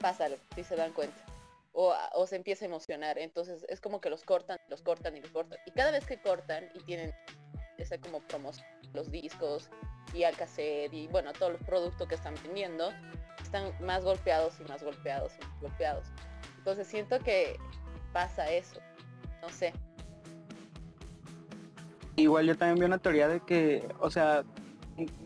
[0.00, 1.16] pasa algo, si se dan cuenta.
[1.74, 3.18] O, o se empieza a emocionar.
[3.18, 5.58] Entonces es como que los cortan, los cortan y los cortan.
[5.66, 7.14] Y cada vez que cortan y tienen
[7.78, 9.70] esa como promoción, los discos
[10.12, 12.92] y al cassette y bueno, todos los productos que están vendiendo,
[13.42, 16.06] están más golpeados y más golpeados y más golpeados.
[16.58, 17.56] Entonces siento que
[18.12, 18.78] pasa eso.
[19.40, 19.72] No sé.
[22.22, 24.44] Igual yo también vi una teoría de que, o sea,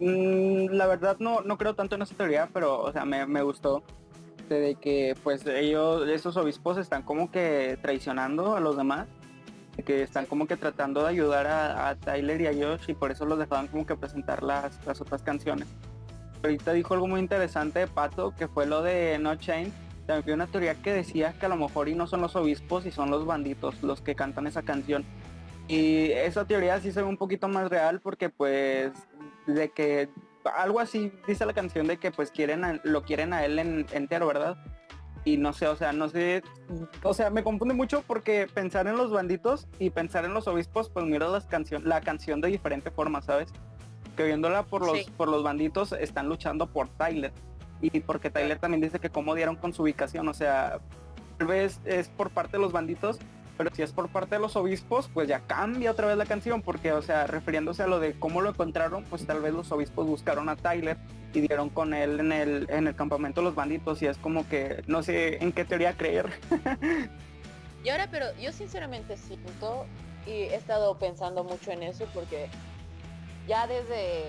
[0.01, 3.43] mm, la verdad no, no creo tanto en esa teoría, pero, o sea, me, me
[3.43, 3.83] gustó
[4.49, 9.09] de, que pues ellos, esos obispos están como que traicionando a los demás,
[9.77, 13.11] de que están como que tratando de ayudar a, Tyler y a Josh y por
[13.11, 15.69] eso los dejaban como que presentar las, las otras canciones.
[16.43, 19.73] Ahorita dijo algo muy interesante de Pato, que fue lo de No Chain.
[20.07, 22.87] También vi una teoría que decía que a lo mejor y no son los obispos
[22.87, 25.05] y son los banditos los que cantan esa canción.
[25.69, 28.93] Y esa teoría sí se ve un poquito más real porque pues
[29.47, 30.09] de que
[30.57, 33.87] algo así dice la canción de que pues quieren a- lo quieren a él en,
[33.93, 34.57] entero, ¿verdad?
[35.25, 36.45] Y no sé, o sea, no sé,
[37.03, 40.89] o sea, me confunde mucho porque pensar en los banditos y pensar en los obispos,
[40.89, 43.49] pues mira las canción, la canción de diferente forma, ¿sabes?
[44.17, 45.11] Que viéndola por los, Sí.
[45.17, 47.33] por los banditos están luchando por Tyler.
[47.81, 50.79] Y porque Tyler también dice que cómo dieron con su ubicación, o sea,
[51.39, 53.19] tal vez es por parte de los banditos,
[53.57, 56.63] pero si es por parte de los obispos, pues ya cambia otra vez la canción,
[56.63, 60.07] porque, o sea, refiriéndose a lo de cómo lo encontraron, pues tal vez los obispos
[60.07, 60.97] buscaron a Tyler
[61.33, 64.83] y dieron con él en el, en el campamento los banditos, y es como que
[64.87, 66.31] no sé en qué teoría creer.
[67.85, 69.87] Y ahora, pero yo sinceramente siento
[70.27, 72.49] y he estado pensando mucho en eso porque
[73.47, 74.25] ya desde,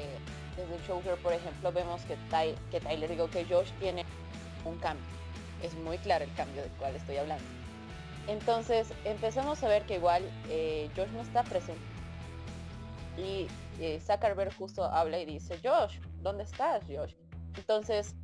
[0.55, 4.05] desde Joker, por ejemplo, vemos que, Ty- que Tyler, digo que Josh tiene
[4.63, 5.03] un cambio.
[5.63, 7.43] Es muy claro el cambio del cual estoy hablando.
[8.27, 11.81] Entonces empezamos a ver que igual eh, Josh no está presente.
[13.17, 13.47] Y
[13.79, 17.15] eh, Zuckerberg justo habla y dice, Josh, ¿dónde estás, Josh?
[17.55, 18.15] Entonces,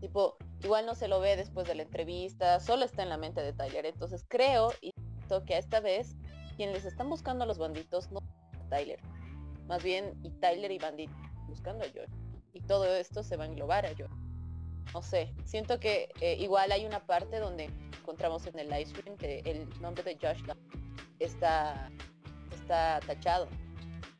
[0.00, 3.40] tipo, igual no se lo ve después de la entrevista, solo está en la mente
[3.40, 3.86] de Tyler.
[3.86, 4.92] Entonces creo y
[5.40, 6.14] que esta vez
[6.56, 9.00] quienes les están buscando a los banditos no es a Tyler.
[9.66, 11.10] Más bien y Tyler y Bandit
[11.48, 12.12] buscando a Josh.
[12.52, 14.21] Y todo esto se va a englobar a Josh.
[14.94, 19.16] No sé, siento que eh, igual hay una parte donde encontramos en el live stream
[19.16, 20.42] que el nombre de Josh
[21.18, 21.90] está,
[22.54, 23.48] está tachado.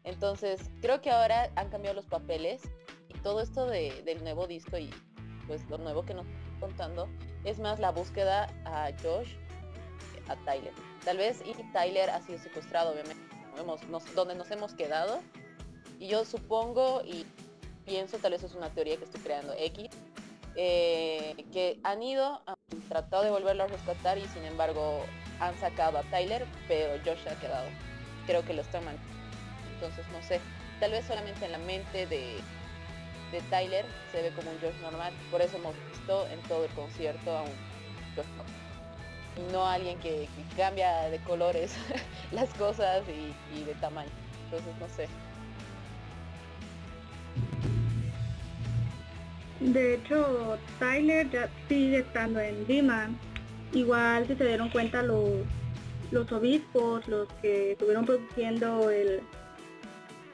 [0.04, 2.62] Entonces creo que ahora han cambiado los papeles
[3.08, 4.90] y todo esto de- del nuevo disco y
[5.46, 7.08] pues lo nuevo que nos están contando
[7.44, 9.34] es más la búsqueda a Josh
[10.28, 10.72] a Tyler.
[11.04, 13.22] Tal vez y Tyler ha sido secuestrado, obviamente,
[13.58, 15.20] hemos- nos- donde nos hemos quedado.
[15.98, 17.26] Y yo supongo y
[17.84, 19.88] pienso, tal vez es una teoría que estoy creando X,
[20.56, 22.56] eh, que han ido, han
[22.88, 25.04] tratado de volverlo a rescatar y sin embargo
[25.40, 27.66] han sacado a Tyler, pero Josh ha quedado.
[28.26, 28.82] Creo que lo están.
[29.74, 30.40] Entonces no sé,
[30.80, 32.40] tal vez solamente en la mente de,
[33.48, 37.36] Tyler se ve como un Josh normal, por eso hemos visto en todo el concierto
[37.36, 37.52] a un
[38.14, 38.54] Josh normal.
[39.50, 41.74] No a alguien que, que cambia de colores
[42.32, 44.10] las cosas y, y de tamaño.
[44.50, 45.08] Entonces no sé.
[49.62, 53.08] De hecho, Tyler ya sigue estando en Dima.
[53.72, 55.30] Igual si se dieron cuenta los,
[56.10, 59.20] los obispos, los que estuvieron produciendo el,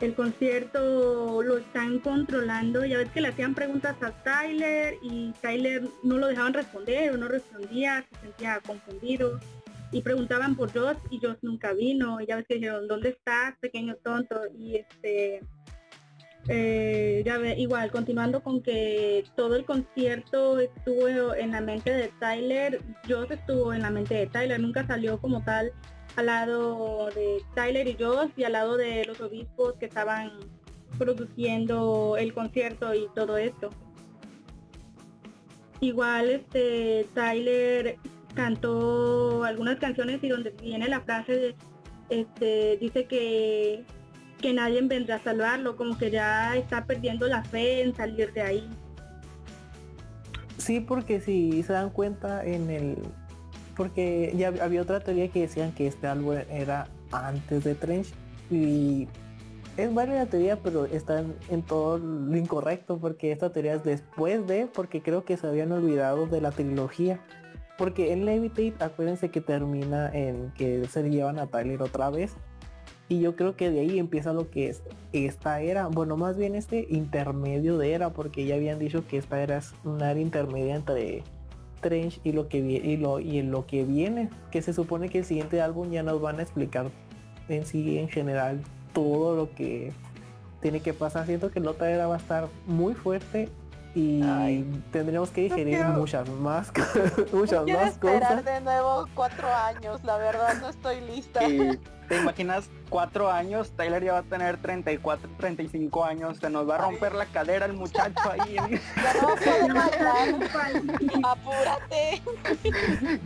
[0.01, 2.87] el concierto, lo están controlando.
[2.87, 7.19] Ya ves que le hacían preguntas a Tyler y Tyler no lo dejaban responder o
[7.19, 9.39] no respondía, se sentía confundido.
[9.93, 12.19] Y preguntaban por Josh y Josh nunca vino.
[12.23, 14.41] Ya ves que dijeron, ¿dónde estás, pequeño tonto?
[14.59, 15.43] Y este
[16.49, 22.11] eh, ya ve, igual, continuando con que todo el concierto estuvo en la mente de
[22.19, 25.73] Tyler, Josh estuvo en la mente de Tyler, nunca salió como tal
[26.17, 30.33] al lado de Tyler y Josh y al lado de los obispos que estaban
[30.99, 33.69] produciendo el concierto y todo esto.
[35.81, 37.99] Igual este Tyler
[38.35, 41.55] cantó algunas canciones y donde viene la frase de
[42.09, 43.85] este dice que
[44.39, 48.43] que nadie vendrá a salvarlo, como que ya está perdiendo la fe en salir de
[48.43, 48.69] ahí.
[50.57, 52.97] Sí, porque si se dan cuenta en el...
[53.77, 58.13] Porque ya hab- había otra teoría que decían que este álbum era antes de Trench
[58.51, 59.07] y
[59.77, 64.45] es válida la teoría, pero está en todo lo incorrecto porque esta teoría es después
[64.49, 67.21] de, porque creo que se habían olvidado de la trilogía.
[67.79, 72.35] Porque en Levitate, acuérdense que termina en que se llevan a Tyler otra vez
[73.11, 76.55] Y yo creo que de ahí empieza lo que es esta era, bueno, más bien
[76.55, 80.77] este intermedio de era, porque ya habían dicho que esta era es una era intermedia
[80.77, 81.23] entre
[81.81, 85.19] Trench y lo que vi- y lo y lo que viene, que se supone que
[85.19, 86.91] el siguiente álbum ya nos van a explicar
[87.49, 88.61] en sí en general
[88.93, 89.93] todo lo que
[90.61, 91.25] tiene que pasar.
[91.25, 93.49] Siento que la otra era va a estar muy fuerte
[93.95, 94.65] y Ay.
[94.93, 96.71] tendremos que digerir muchas más
[97.33, 98.45] muchas Quiero más esperar cosas.
[98.45, 101.43] de nuevo cuatro años, la verdad no estoy lista.
[101.49, 106.69] Y te imaginas cuatro años, Tyler ya va a tener 34, 35 años, se nos
[106.69, 108.57] va a romper la cadera el muchacho ahí.
[108.97, 109.15] Ya
[111.19, 111.29] no.
[111.29, 112.23] Apúrate.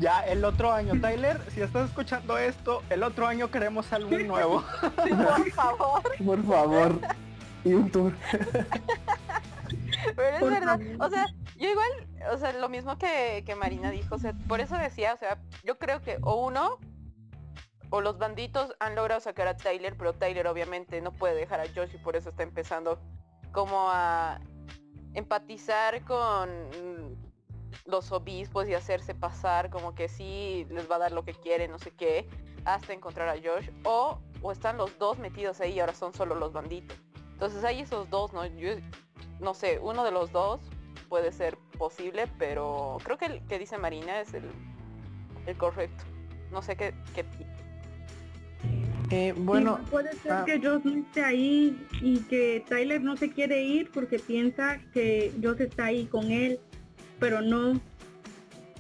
[0.01, 4.65] ya el otro año, Tyler, si estás escuchando esto, el otro año queremos álbum nuevo.
[4.81, 6.03] Por favor.
[6.25, 7.01] Por favor.
[7.65, 8.13] Y un tour.
[10.17, 11.07] Pero es Por verdad, favor.
[11.07, 14.61] o sea, yo igual, o sea, lo mismo que, que Marina dijo, o sea, por
[14.61, 16.79] eso decía, o sea, yo creo que o uno,
[17.91, 21.65] o los banditos han logrado sacar a Tyler, pero Tyler obviamente no puede dejar a
[21.75, 22.99] Josh y por eso está empezando
[23.53, 24.41] como a
[25.15, 26.49] empatizar con
[27.85, 31.71] los obispos y hacerse pasar como que sí les va a dar lo que quieren,
[31.71, 32.29] no sé qué,
[32.65, 36.35] hasta encontrar a Josh, o, o están los dos metidos ahí y ahora son solo
[36.35, 36.97] los banditos.
[37.33, 38.47] Entonces hay esos dos, ¿no?
[38.47, 38.71] Yo
[39.41, 40.61] no sé, uno de los dos
[41.09, 44.45] puede ser posible, pero creo que el que dice Marina es el,
[45.47, 46.05] el correcto.
[46.51, 47.25] No sé qué, qué
[49.11, 50.45] Eh, bueno, Y puede ser ah.
[50.47, 55.33] que Joss no esté ahí y que Tyler no se quiere ir porque piensa que
[55.43, 56.61] Joss está ahí con él,
[57.19, 57.81] pero no.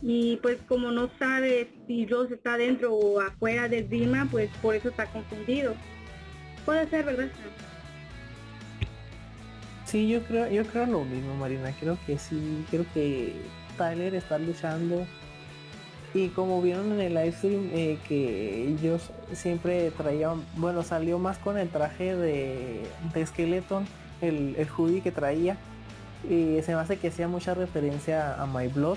[0.00, 4.74] Y pues como no sabe si Joss está dentro o afuera de Dima, pues por
[4.74, 5.74] eso está confundido.
[6.64, 7.31] Puede ser, ¿verdad?
[9.92, 11.70] Sí, yo creo, yo creo lo mismo, Marina.
[11.78, 13.35] Creo que sí, creo que
[13.76, 15.07] Tyler está luchando.
[16.14, 21.37] Y como vieron en el live stream, eh, que ellos siempre traían, bueno, salió más
[21.37, 23.85] con el traje de, de Skeleton,
[24.22, 25.59] el, el hoodie que traía.
[26.24, 28.96] Y se me hace que hacía mucha referencia a My Blood.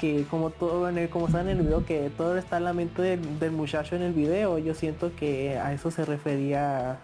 [0.00, 2.72] Que como todo en el, como está en el video, que todo está en la
[2.72, 6.98] mente del, del muchacho en el video, yo siento que a eso se refería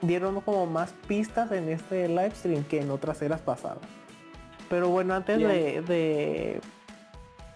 [0.00, 3.82] dieron como más pistas en este live stream que en otras eras pasadas.
[4.68, 6.60] Pero bueno, antes de, de,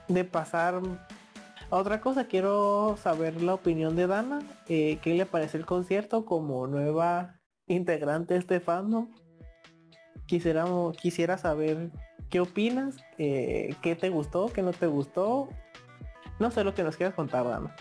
[0.09, 0.81] de pasar
[1.71, 4.41] a otra cosa, quiero saber la opinión de Dana.
[4.69, 9.11] Eh, ¿Qué le parece el concierto como nueva integrante de este fandom?
[10.27, 11.91] Quisiéramos, quisiera saber
[12.31, 15.49] qué opinas, eh, qué te gustó, qué no te gustó.
[16.39, 17.77] No sé lo que nos quieras contar, Dana.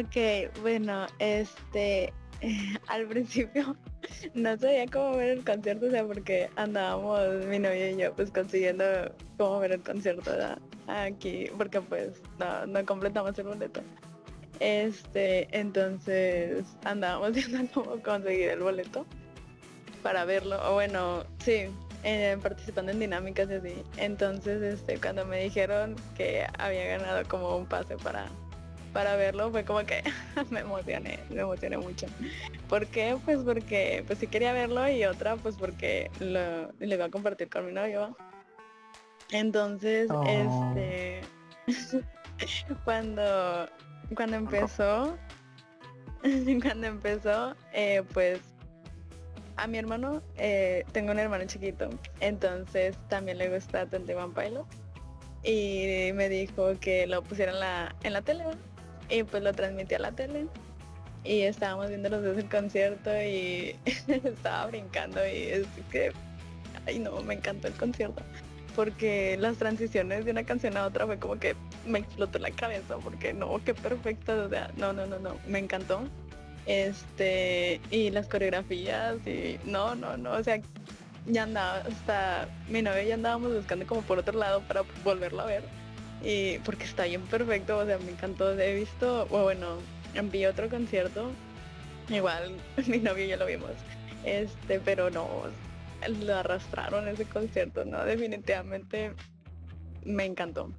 [0.00, 2.12] Ok, bueno, este,
[2.88, 3.76] al principio
[4.34, 8.32] no sabía cómo ver el concierto, o sea, porque andábamos mi novio y yo pues
[8.32, 8.84] consiguiendo
[9.38, 10.32] cómo ver el concierto
[10.88, 13.82] aquí, porque pues no, no completamos el boleto.
[14.58, 19.06] Este, entonces andábamos viendo cómo conseguir el boleto
[20.02, 21.66] para verlo, o bueno, sí,
[22.02, 23.82] eh, participando en dinámicas y así.
[23.96, 28.26] Entonces, este, cuando me dijeron que había ganado como un pase para
[28.94, 30.02] para verlo fue como que
[30.50, 32.06] me emocioné, me emocioné mucho.
[32.68, 33.18] ¿Por qué?
[33.26, 37.50] Pues porque pues sí quería verlo y otra pues porque lo, lo iba a compartir
[37.50, 38.16] con mi novio.
[39.30, 40.22] Entonces, Oh.
[40.24, 41.20] este
[42.84, 43.68] cuando
[44.14, 45.16] cuando empezó
[46.62, 48.40] cuando empezó eh, pues
[49.56, 51.88] a mi hermano eh, tengo un hermano chiquito
[52.20, 54.66] entonces también le gusta Twenty One Pilot
[55.42, 58.73] y me dijo que lo pusiera en la en la tele ¿no?
[59.08, 60.46] Y pues lo transmití a la tele.
[61.24, 63.76] Y estábamos viendo los dos el concierto y
[64.08, 66.12] estaba brincando y es que
[66.86, 68.22] ay no me encantó el concierto.
[68.76, 71.54] Porque las transiciones de una canción a otra fue como que
[71.86, 75.58] me explotó la cabeza porque no qué perfecto o sea no no no no me
[75.58, 76.02] encantó.
[76.66, 80.60] Este y las coreografías y no no no o sea
[81.26, 85.46] ya andaba hasta mi novio ya andábamos buscando como por otro lado para volverlo a
[85.46, 85.83] ver
[86.24, 88.58] y porque está bien perfecto, o sea, me encantó.
[88.58, 89.76] He visto, bueno,
[90.30, 91.30] vi otro concierto,
[92.08, 92.56] igual
[92.86, 93.72] mi novio ya lo vimos,
[94.24, 95.28] este, pero no,
[96.08, 99.12] lo arrastraron ese concierto, no, definitivamente
[100.04, 100.70] me encantó.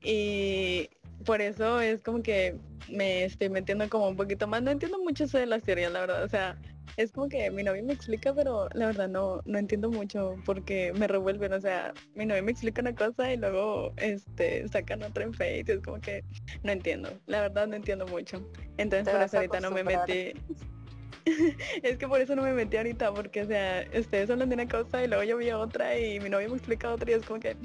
[0.00, 0.88] Y
[1.24, 2.56] por eso es como que
[2.88, 6.00] me estoy metiendo como un poquito más, no entiendo mucho eso de las teorías, la
[6.00, 6.56] verdad, o sea,
[6.96, 10.92] es como que mi novio me explica, pero la verdad no, no entiendo mucho porque
[10.94, 15.24] me revuelven, o sea, mi novio me explica una cosa y luego este sacan otra
[15.24, 16.24] en Face y es como que
[16.62, 18.42] no entiendo, la verdad no entiendo mucho.
[18.76, 20.32] Entonces Te por eso ahorita no me metí.
[21.82, 24.68] es que por eso no me metí ahorita, porque o sea, ustedes hablan de una
[24.68, 27.40] cosa y luego yo vi otra y mi novio me explica otra y es como
[27.40, 27.56] que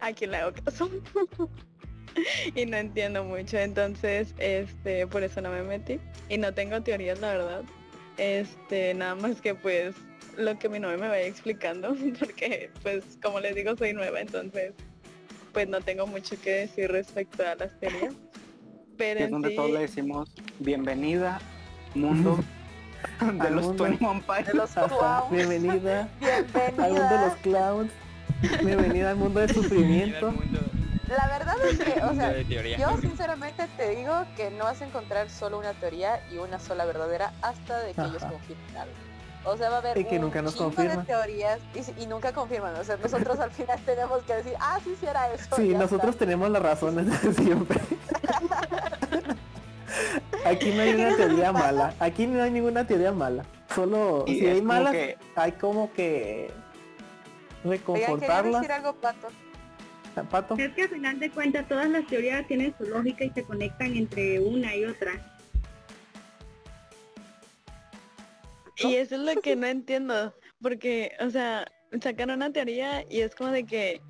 [0.00, 0.90] a quién le hago caso.
[2.54, 7.20] y no entiendo mucho, entonces este por eso no me metí y no tengo teorías
[7.20, 7.62] la verdad.
[8.18, 9.94] Este, nada más que pues
[10.36, 14.72] lo que mi novio me vaya explicando, porque pues como les digo soy nueva, entonces
[15.52, 18.14] pues no tengo mucho que decir respecto a las teorías.
[18.96, 21.40] Pero Es en donde sí- todos le decimos bienvenida,
[21.94, 22.38] mundo
[23.20, 23.84] de los mundo.
[23.84, 25.30] 21 De los clowns.
[25.30, 27.36] bienvenida al mundo de los Bienvenida.
[27.42, 27.92] clowns.
[28.64, 30.30] Bienvenida al mundo del sufrimiento.
[30.30, 30.77] Bienvenida al mundo-
[31.08, 32.40] La verdad es que, o sea,
[32.76, 36.84] yo sinceramente te digo que no vas a encontrar solo una teoría y una sola
[36.84, 38.94] verdadera hasta de que ellos confirmen algo.
[39.44, 40.98] O sea, va a haber Y que un nunca nos confirman.
[40.98, 41.60] de teorías
[41.96, 42.74] y, nunca confirman.
[42.76, 45.56] O sea, nosotros al final tenemos que decir, ah, sí, sí era eso.
[45.56, 46.24] Sí, nosotros está.
[46.26, 47.80] tenemos las razones de siempre.
[50.44, 51.94] Aquí no hay una teoría mala.
[52.00, 53.44] Aquí no hay ninguna teoría mala.
[53.74, 56.50] Solo Y si hay como malas, que- hay como que
[57.64, 58.60] Oigan, quería reconfortarlas.
[58.60, 59.28] decir algo, Pato.
[60.30, 60.56] Pato.
[60.58, 63.96] Es que al final de cuentas todas las teorías tienen su lógica y se conectan
[63.96, 65.12] entre una y otra.
[68.76, 71.66] Y eso es lo que no entiendo, porque, o sea,
[72.00, 74.00] sacan una teoría y es como de que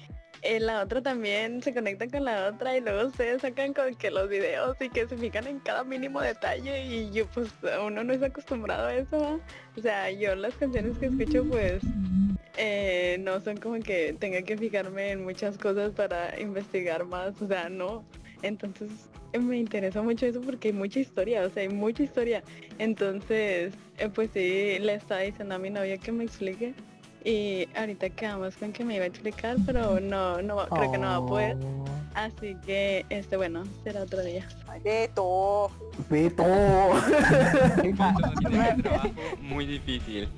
[0.43, 4.11] eh, la otra también se conecta con la otra y luego ustedes sacan con que
[4.11, 7.49] los videos y que se fijan en cada mínimo detalle y yo pues
[7.85, 9.41] uno no es acostumbrado a eso.
[9.77, 11.83] O sea, yo las canciones que escucho pues
[12.59, 17.47] eh, no son como que tenga que fijarme en muchas cosas para investigar más, o
[17.49, 18.05] sea, no.
[18.43, 18.91] Entonces
[19.39, 22.43] me interesa mucho eso porque hay mucha historia, o sea, hay mucha historia.
[22.79, 26.75] Entonces, eh, pues sí, le estaba diciendo a mi novia que me explique.
[27.25, 30.99] Y ahorita quedamos con que me iba a explicar, pero no, no, va- creo que
[30.99, 31.57] no va a poder.
[31.63, 31.85] Oh,
[32.15, 34.47] Así que, este, bueno, será otro día.
[35.15, 35.71] Todo.
[36.09, 36.45] Beto.
[36.45, 37.97] Un
[38.83, 40.29] trabajo muy difícil.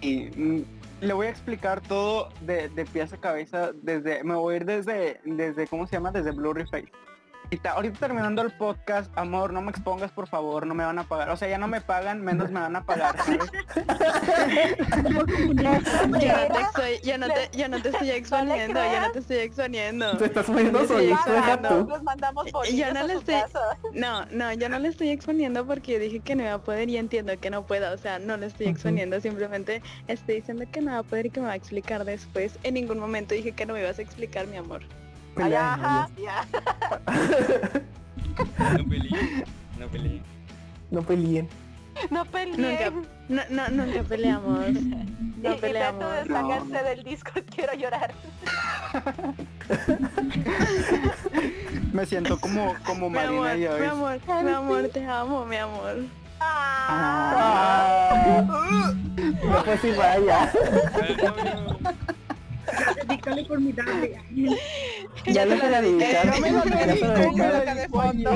[0.00, 0.64] Y mm,
[1.00, 4.64] le voy a explicar todo de, de pies a cabeza desde, me voy a ir
[4.64, 6.10] desde, desde, ¿cómo se llama?
[6.10, 6.90] Desde Blurry Face.
[7.46, 11.04] Ahorita, ahorita terminando el podcast, amor, no me expongas por favor, no me van a
[11.04, 11.30] pagar.
[11.30, 13.50] O sea, ya no me pagan, menos me van a pagar, ¿sabes?
[14.96, 19.18] Yo no te estoy, yo no te, yo no te estoy exponiendo, yo no te
[19.20, 20.16] estoy exponiendo.
[20.16, 21.84] Te estás poniendo Sí, solito.
[21.84, 23.44] Nos mandamos y yo no le estoy-.
[23.92, 26.88] No, no, yo no le estoy exponiendo porque yo dije que no iba a poder
[26.88, 30.80] y entiendo que no pueda, o sea, no le estoy exponiendo, simplemente estoy diciendo que
[30.80, 32.58] no va a poder y que me va a explicar después.
[32.64, 34.82] En ningún momento dije que no me ibas a explicar, mi amor.
[35.38, 36.44] Ajá, ya.
[38.78, 39.44] No peleen,
[39.78, 40.22] no peleen.
[40.90, 41.48] No peleen.
[42.10, 42.60] No peleen.
[42.60, 42.90] Nunca,
[43.28, 44.68] no, no, nunca peleamos.
[44.68, 44.72] Y-
[45.42, 46.00] No y peleamos.
[46.00, 48.12] Beto, desháganse del Discord, quiero llorar.
[51.92, 55.56] Me siento como, como Mi amor, Marina y mi amor, mi amor, te amo, mi
[55.56, 55.96] amor.
[56.40, 58.12] Ah.
[59.44, 60.50] No pues sí vaya.
[63.06, 64.12] Dedícale por mi dame.
[65.26, 66.30] Ya lo se la dedicaron.
[66.30, 67.58] no me lo Ya se la dedico, me dedicaron.
[67.58, 68.30] lo que de fondo.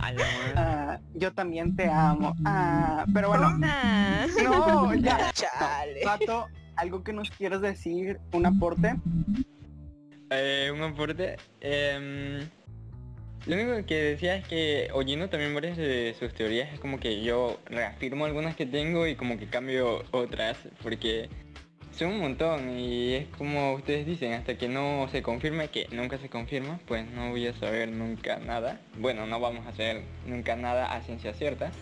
[0.00, 0.52] A la madre.
[0.56, 2.34] Ah, yo también te amo.
[2.44, 5.30] Ah, pero bueno, no, ya.
[5.34, 6.00] Chale.
[6.04, 8.94] Pato, algo que nos quieras decir, un aporte.
[10.30, 11.36] Eh, un aporte.
[11.60, 12.48] em,
[13.46, 17.22] lo único que decía es que oyendo también varias de sus teorías es como que
[17.22, 21.30] yo reafirmo algunas que tengo y como que cambio otras porque
[21.98, 26.18] son un montón y es como ustedes dicen, hasta que no se confirme, que nunca
[26.18, 28.80] se confirma, pues no voy a saber nunca nada.
[28.98, 31.72] Bueno, no vamos a saber nunca nada a ciencia cierta,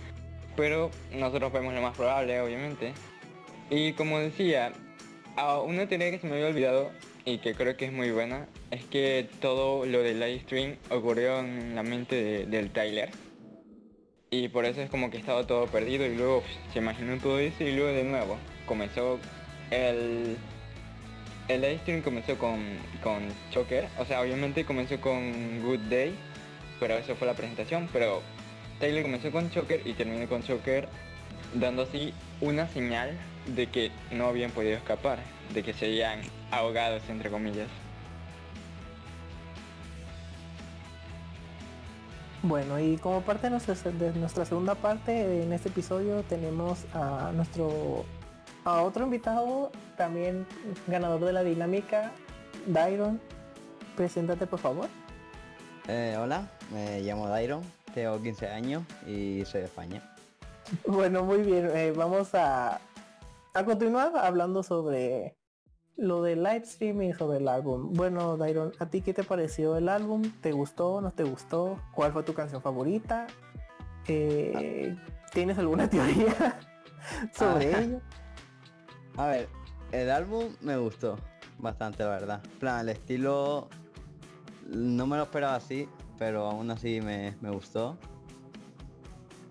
[0.57, 2.93] pero nosotros vemos lo más probable, obviamente.
[3.69, 4.73] Y como decía,
[5.67, 6.91] una teoría que se me había olvidado
[7.25, 11.41] y que creo que es muy buena es que todo lo del live stream ocurrió
[11.41, 13.11] en la mente de- del Tyler.
[14.31, 16.43] Y por eso es como que estaba todo perdido y luego
[16.73, 18.37] se imaginó todo eso y luego de nuevo
[18.67, 19.19] comenzó
[19.71, 20.37] el...
[21.49, 22.59] El live stream comenzó con,
[23.05, 26.17] con Choker, o sea, obviamente comenzó con Good Day,
[26.81, 28.21] pero eso fue la presentación, pero
[28.81, 30.89] Tyler comenzó con Choker y terminó con Choker
[31.55, 33.17] dando así una señal
[33.55, 35.19] de que no habían podido escapar,
[35.55, 37.69] de que seguían ahogados entre comillas.
[42.43, 48.05] Bueno, y como parte de nuestra segunda parte, en este episodio tenemos a nuestro
[48.67, 50.45] a otro invitado, también
[50.89, 52.11] ganador de la dinámica,
[52.67, 53.21] Dairon.
[53.97, 54.89] Preséntate por favor.
[55.89, 57.62] Eh, hola, me llamo Dairon,
[57.95, 60.03] tengo 15 años y soy de España.
[60.87, 61.71] Bueno, muy bien.
[61.73, 62.81] eh, vamos a,
[63.55, 65.37] a continuar hablando sobre
[65.97, 67.93] lo del live streaming sobre el álbum.
[67.93, 70.23] Bueno, Dairon, ¿a ti qué te pareció el álbum?
[70.41, 71.01] ¿Te gustó?
[71.01, 71.79] ¿No te gustó?
[71.95, 73.29] ¿Cuál fue tu canción favorita?
[74.09, 74.97] Eh,
[75.33, 76.59] ¿Tienes alguna teoría
[77.33, 77.81] sobre Ah.
[77.81, 78.01] ello?
[79.17, 79.49] A ver,
[79.93, 81.19] el álbum me gustó
[81.59, 82.41] bastante, la verdad.
[82.45, 83.69] En plan, el estilo
[84.69, 85.89] no me lo esperaba así,
[86.19, 87.97] pero aún así me, me gustó.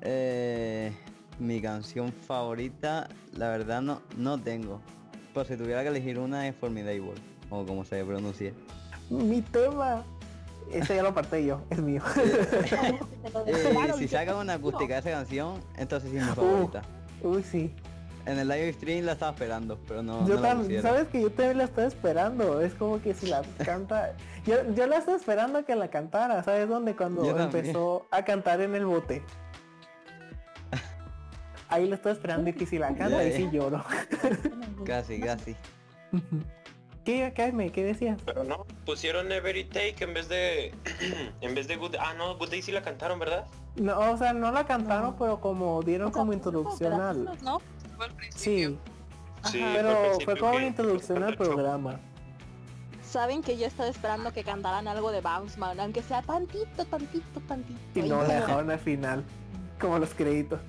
[0.01, 0.93] Eh,
[1.39, 4.81] mi canción favorita, la verdad no, no tengo.
[5.33, 7.13] Pero si tuviera que elegir una es Formidable,
[7.49, 8.53] o como se pronuncie.
[9.09, 10.03] Mi tema.
[10.71, 12.01] Ese ya lo aparté yo, es mío.
[13.47, 16.83] Eh, si sacan una acústica de esa canción, entonces sí es mi favorita.
[17.21, 17.73] Uy, sí.
[18.25, 20.27] En el live stream la estaba esperando, pero no.
[20.27, 22.61] Yo no también, sabes que yo también la estaba esperando.
[22.61, 24.13] Es como que si la canta.
[24.45, 26.95] Yo, yo la estaba esperando a que la cantara, ¿sabes dónde?
[26.95, 27.65] Cuando Yo también.
[27.65, 29.23] empezó a cantar en el bote.
[31.67, 33.83] Ahí la estaba esperando y que si la canta, ahí sí lloro.
[34.85, 35.55] Casi, casi.
[37.03, 37.71] ¿Qué, Jaime?
[37.71, 38.19] ¿Qué decías?
[38.25, 40.73] Pero no, pusieron Every Take en vez de...
[41.41, 41.95] en vez de Good...
[41.99, 43.45] Ah, no, Good Day sí la cantaron, ¿verdad?
[43.75, 47.25] No, o sea, no la cantaron, pero como dieron como introducción al.
[47.43, 47.61] ¿no?
[48.35, 48.77] Sí,
[49.51, 51.99] Sí, pero fue como que- una introducción al programa.
[53.03, 57.39] Saben que yo estaba esperando que cantaran algo de Bounce Man, aunque sea tantito, tantito,
[57.47, 57.79] tantito.
[57.93, 59.23] Y no la dejaron al final.
[59.79, 60.59] Como los créditos.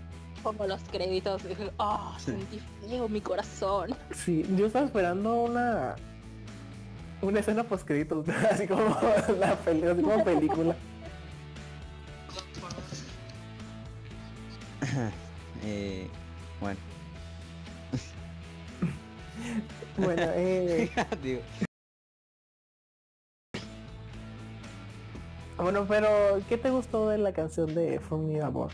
[0.43, 1.43] Como los créditos.
[1.79, 3.97] Oh, sentí feo mi corazón.
[4.13, 5.97] Sí, yo estaba esperando una
[7.23, 8.85] una escena post créditos, así como
[9.41, 10.77] la peli- así como película.
[15.65, 16.09] Eh,
[16.61, 16.79] bueno.
[19.99, 20.91] Bueno, eh,
[25.57, 26.09] bueno, pero
[26.49, 28.71] ¿qué te gustó de la canción de From Me Amor?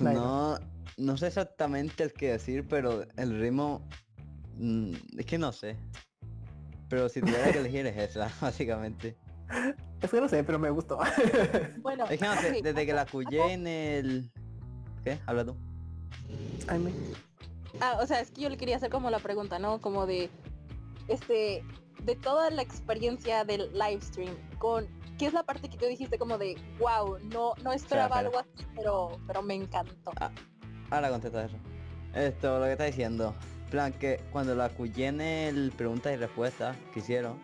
[0.00, 0.58] No,
[0.96, 3.80] no sé exactamente el que decir, pero el ritmo...
[4.58, 5.76] mm, es que no sé.
[6.88, 9.16] Pero si tuviera que elegir es esa, básicamente.
[10.02, 10.98] Es que no sé, pero me gustó.
[11.80, 14.30] Bueno, Es que no sé, ok, desde que la escuché en el...
[15.02, 15.18] ¿Qué?
[15.26, 15.56] Habla tú.
[16.68, 16.92] Ay, me-
[17.80, 19.80] Ah, o sea, es que yo le quería hacer como la pregunta, ¿no?
[19.80, 20.30] Como de,
[21.06, 21.64] este,
[22.02, 24.86] de toda la experiencia del live stream, con,
[25.18, 28.28] ¿qué es la parte que tú dijiste como de, wow, no, no esperaba espera.
[28.28, 30.10] algo así, pero, pero me encantó?
[30.90, 31.56] Ahora contesta eso.
[32.14, 33.34] Esto, lo que está diciendo.
[33.70, 37.38] plan que cuando la en el preguntas y respuestas que hicieron,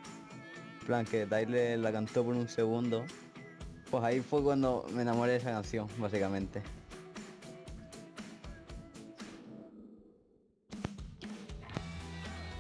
[0.86, 3.04] plan que Tyler la cantó por un segundo,
[3.90, 6.62] pues ahí fue cuando me enamoré de esa canción, básicamente.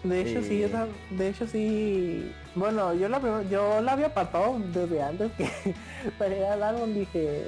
[0.04, 2.30] De hecho sí, esa- de hecho sí.
[2.54, 5.48] Bueno, yo la yo la había apartado desde antes que
[6.18, 7.46] saliera el álbum, dije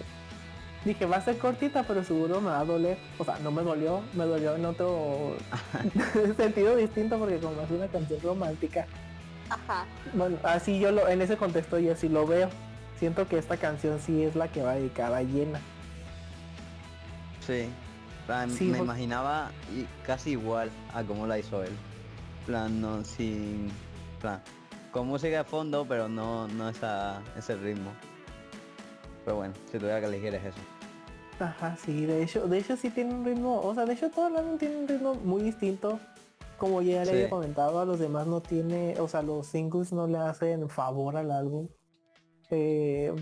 [0.85, 2.97] dije va a ser cortita pero seguro me va a doler.
[3.19, 5.37] O sea, no me dolió, me dolió en otro
[6.37, 8.87] sentido distinto porque como es una canción romántica.
[9.51, 9.85] Ajá.
[10.15, 12.49] Bueno, así yo lo, en ese contexto yo sí lo veo.
[12.99, 15.61] Siento que esta canción sí es la que va dedicada llena.
[17.47, 17.69] Sí.
[18.65, 21.71] me por- imaginaba y casi igual a como la hizo él.
[22.47, 23.68] Plan, no sin.
[24.20, 24.40] plan,
[24.92, 27.90] con música de fondo, pero no, no esa, ese ritmo.
[29.24, 30.59] Pero bueno, si tuviera que elegir es eso.
[31.38, 34.28] Ajá, sí, de hecho, de hecho sí tiene un ritmo, o sea, de hecho todo
[34.28, 35.99] el álbum tiene un ritmo muy distinto.
[36.57, 37.11] Como ya le Sí.
[37.16, 41.16] había comentado, a los demás no tiene, o sea, los singles no le hacen favor
[41.18, 41.68] al álbum.
[42.51, 43.12] Eh,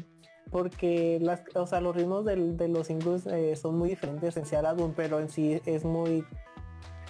[0.53, 4.47] porque las, o sea, los ritmos del- de los singles eh, son muy diferentes en
[4.47, 6.25] sí al álbum, pero en sí es muy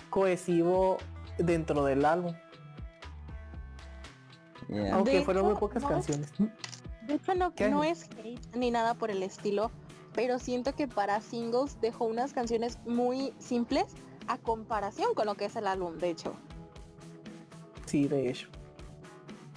[0.08, 0.96] cohesivo
[1.38, 2.34] dentro del álbum.
[4.68, 4.94] Yeah.
[4.94, 6.32] Aunque De fueron muy pocas no es- canciones.
[7.06, 9.70] De hecho, no, no es hate ni nada por el estilo,
[10.14, 13.84] pero siento que para singles dejó unas canciones muy simples
[14.26, 16.34] a comparación con lo que es el álbum, de hecho.
[17.84, 18.48] Sí, de hecho.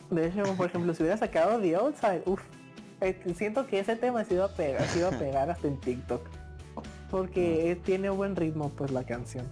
[0.09, 2.41] De hecho, por ejemplo, si hubiera sacado The Outside, uff,
[3.35, 6.27] siento que ese tema se iba a pegar, se iba a pegar hasta en TikTok.
[7.09, 9.45] Porque eh, tiene buen ritmo, pues la canción.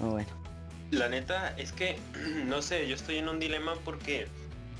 [0.00, 0.28] Oh, bueno.
[0.90, 1.98] La neta es que,
[2.46, 4.26] no sé, yo estoy en un dilema porque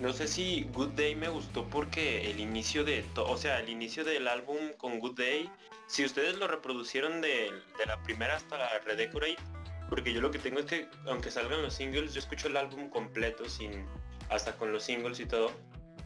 [0.00, 4.04] no sé si Good Day me gustó porque el inicio de, o sea, el inicio
[4.04, 5.50] del álbum con Good Day,
[5.86, 9.38] si ustedes lo reproducieron de, de la primera hasta la Redecorate,
[9.88, 12.88] porque yo lo que tengo es que, aunque salgan los singles, yo escucho el álbum
[12.90, 13.86] completo, sin
[14.28, 15.50] hasta con los singles y todo,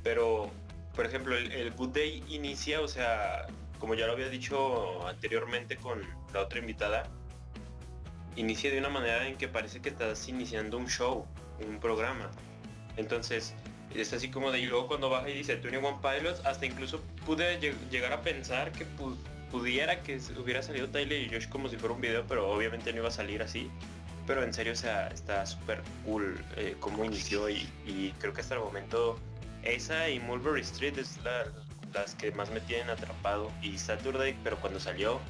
[0.02, 0.50] pero,
[0.94, 3.46] por ejemplo, el, el Good Day inicia, o sea,
[3.78, 6.02] como ya lo había dicho anteriormente con
[6.32, 7.02] la otra invitada,
[8.36, 11.26] inicia de una manera en que parece que estás iniciando un show,
[11.66, 12.30] un programa.
[12.96, 13.54] Entonces,
[13.94, 17.60] es así como de y luego cuando baja y dice 21 Pilots, hasta incluso pude
[17.60, 19.16] lleg- llegar a pensar que pu-
[19.50, 22.98] pudiera que hubiera salido Tyler y Josh como si fuera un video, pero obviamente no
[23.00, 23.70] iba a salir así.
[24.26, 28.40] Pero en serio, o sea, está súper cool eh, cómo inició y, y creo que
[28.40, 29.18] hasta el momento
[29.62, 31.46] esa y Mulberry Street es la-
[31.92, 33.50] las que más me tienen atrapado.
[33.60, 35.20] Y Saturday, pero cuando salió,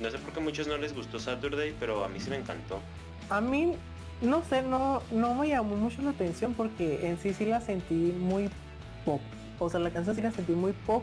[0.00, 2.36] no sé por qué a muchos no les gustó Saturday, pero a mí sí me
[2.36, 2.78] encantó.
[3.30, 3.74] A mí,
[4.22, 7.94] no sé, no, no me llamó mucho la atención porque en sí sí la sentí
[8.18, 8.50] muy
[9.04, 9.20] pop.
[9.58, 11.02] O sea, la canción sí la sentí muy pop.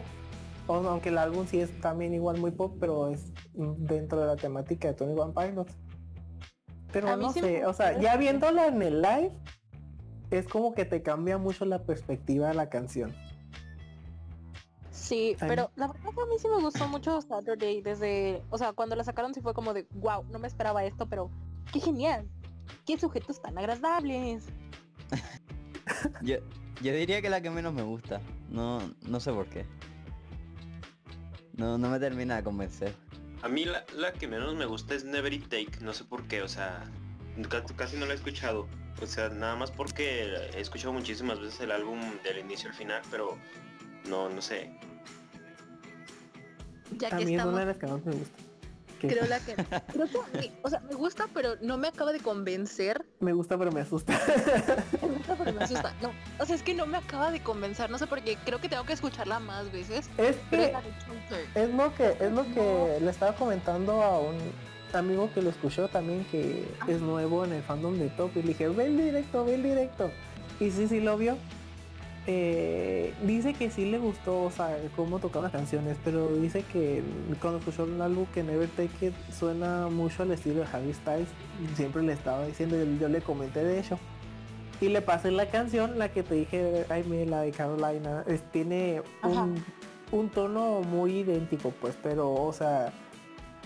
[0.68, 4.38] o- aunque el álbum sí es también igual muy pop, pero es dentro de la
[4.38, 5.74] temática de Tony One Pilots.
[6.94, 9.32] Pero A mí no sí sé, o sea, ya viéndola en el live,
[10.32, 13.14] es como que te cambia mucho la perspectiva de la canción.
[15.04, 15.48] Sí, Ay.
[15.50, 18.96] pero la verdad que a mí sí me gustó mucho Saturday desde, o sea, cuando
[18.96, 21.30] la sacaron sí fue como de, wow, no me esperaba esto, pero
[21.74, 22.26] qué genial,
[22.86, 24.46] qué sujetos tan agradables.
[26.22, 26.38] Yo,
[26.82, 28.22] yo diría que la que menos me gusta.
[28.50, 29.66] No, no sé por qué.
[31.58, 32.94] No, no me termina de convencer.
[33.42, 36.24] A mí la, la que menos me gusta es Never It Take, no sé por
[36.28, 36.90] qué, o sea,
[37.50, 38.68] ca- casi no la he escuchado.
[39.02, 40.24] O sea, nada más porque
[40.56, 43.38] he escuchado muchísimas veces el álbum del inicio al final, pero
[44.08, 44.72] no, no sé.
[46.98, 48.38] Ya A que mí es estamos, una de las que más me gusta.
[49.00, 52.20] Que creo la que, creo que, o sea, me gusta, pero no me acaba de
[52.20, 53.06] convencer.
[53.20, 54.14] Me gusta pero me asusta.
[55.02, 55.94] Me gusta, pero me asusta.
[56.02, 58.60] No, o sea, es que no me acaba de convencer, no sé por qué, creo
[58.62, 60.10] que tengo que escucharla más veces.
[60.18, 60.74] es es que.
[61.56, 64.38] Es lo que, es lo que le estaba comentando a un
[64.94, 68.50] amigo que lo escuchó también que es nuevo en el fandom de Top y le
[68.50, 70.12] dije, ve el directo, ve el directo.
[70.60, 71.38] Y sí, sí lo vio.
[72.26, 77.04] Eh, dice que sí le gustó, o sea, cómo tocaba las canciones, pero dice que
[77.42, 81.28] cuando escuchó el álbum que Never Take It suena mucho al estilo de Harry Styles.
[81.76, 84.00] Siempre le estaba diciendo, yo, yo le comenté de hecho.
[84.80, 88.42] Y le pasé la canción, la que te dije, ay, me la de Carolina, es-
[88.52, 89.56] tiene un,
[90.12, 92.92] un tono muy idéntico, pues, pero, o sea,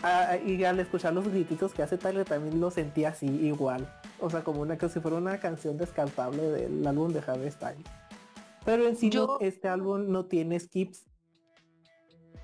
[0.04, 3.88] a- y al escuchar los grititos que hace Tyler también lo sentí así, igual.
[4.20, 7.86] O sea, como una que si fuera una canción descartable del álbum de Harry Styles.
[8.68, 11.06] Pero en sí no- este álbum no tiene skips.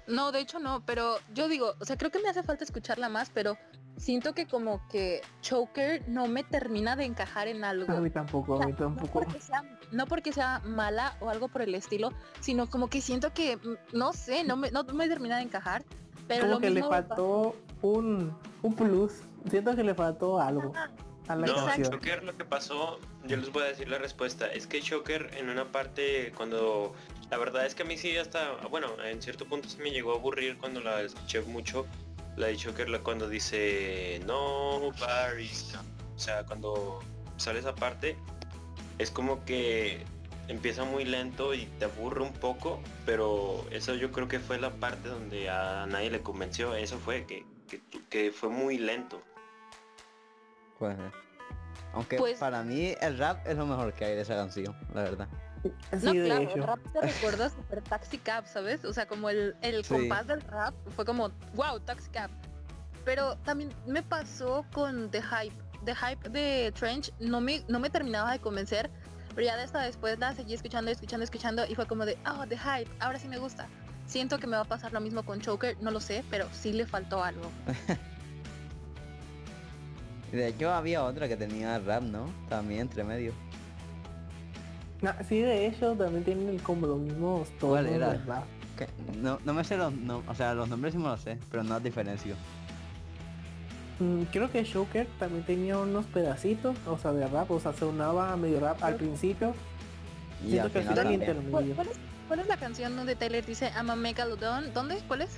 [0.08, 3.10] No, de hecho no, pero yo digo, o sea, creo que me hace falta escucharla
[3.10, 3.58] más, pero
[3.98, 7.92] siento que como que Choker no me termina de encajar en algo.
[7.92, 9.12] A mí tampoco, a mí No tampoco.
[9.20, 13.34] porque, sea, no porque sea mala o algo por el estilo, sino como que siento
[13.34, 15.84] que, mm, no sé, no me, no me termina de encajar.
[16.26, 19.24] Pero Como lo que le mismo faltó un, un plus.
[19.50, 20.72] Siento que le faltó algo
[21.28, 21.92] a la no, canción.
[21.92, 24.52] Shocker lo que pasó, yo les voy a decir la respuesta.
[24.52, 26.94] Es que Shocker en una parte cuando
[27.32, 30.14] la verdad es que a mí sí hasta, bueno, en cierto punto sí me llegó
[30.14, 31.86] a aburrir cuando la escuché mucho.
[32.36, 35.74] La de Shocker la cuando dice no Paris.
[36.16, 37.00] O sea, cuando
[37.38, 38.16] sale esa parte
[38.98, 40.04] es como que
[40.48, 44.72] empieza muy lento y te aburre un poco, pero eso yo creo que fue la
[44.72, 46.76] parte donde a nadie le convenció.
[46.76, 49.22] Eso fue que, que, que fue muy lento.
[50.84, 51.12] Puede ser.
[51.94, 55.04] Aunque Pues- para mí el rap es lo mejor que hay de esa canción, la
[55.04, 55.28] verdad.
[55.64, 55.72] No,
[56.12, 56.56] Sí, claro, hecho.
[56.56, 58.84] el rap te recuerda super Taxi Cab, ¿sabes?
[58.84, 59.94] O sea, como el, el Sí.
[59.94, 62.30] compás del rap fue como, wow, Taxi Cab.
[63.06, 65.56] Pero también me pasó con The Hype.
[65.86, 68.90] The Hype de Trench no me, no me terminaba de convencer,
[69.36, 72.46] pero ya de esta después la seguí escuchando, escuchando, escuchando y fue como de, oh,
[72.48, 73.68] The Hype, ahora sí me gusta.
[74.06, 76.74] Siento que me va a pasar lo mismo con Choker, no lo sé, pero sí
[76.74, 77.50] le faltó algo.
[80.34, 82.26] Y de hecho había otra que tenía rap, ¿no?
[82.50, 83.34] También entre medio.
[85.06, 88.14] Ah, sí, de hecho también tienen como los mismos tonos ¿Cuál era?
[88.26, 88.46] rap.
[89.22, 91.64] No, no me sé los no, o sea, los nombres sí me los sé, pero
[91.64, 92.36] no las diferencio.
[94.00, 98.36] Mm, creo que Shoker también tenía unos pedacitos, o sea, de rap, o sea, sonaba
[98.36, 99.54] medio rap al principio.
[100.44, 101.52] Y al Siento que al final final también.
[101.52, 101.76] ¿Cuál, intermedio.
[101.76, 104.74] cuál es, cuál es la canción donde Taylor dice I'm a Megalodon?
[104.74, 104.98] ¿Dónde?
[105.08, 105.38] ¿Cuál es?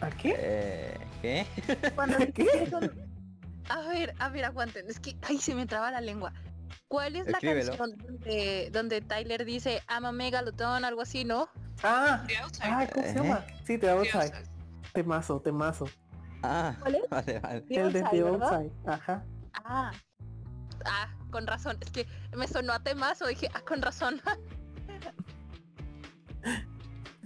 [0.00, 0.34] ¿A qué?
[0.36, 1.46] Eh, ¿Qué?
[1.94, 2.68] Cuando ¿Qué?
[3.68, 4.88] A ver, a ver, aguanten.
[4.88, 6.32] Es que, ay, se me traba la lengua.
[6.88, 11.48] ¿Cuál es la canción donde, donde Tyler dice I'm a megalodon, algo así, no?
[11.82, 12.26] Ah,
[12.60, 13.14] ah, ¿cómo se ¿Eh?
[13.14, 13.46] llama?
[13.64, 14.22] Sí, The Outside.
[14.24, 14.48] outside.
[14.92, 15.86] Temazo, temazo.
[16.42, 17.08] Ah, ¿Cuál es?
[17.08, 17.60] vale, vale.
[17.62, 18.20] The El de The.
[18.22, 18.72] Outside.
[18.86, 19.24] Ajá.
[19.64, 19.92] Ah.
[20.84, 21.78] Ah, con razón.
[21.80, 22.06] Es que
[22.36, 23.26] me sonó a temazo.
[23.26, 24.20] Dije, ah, con razón.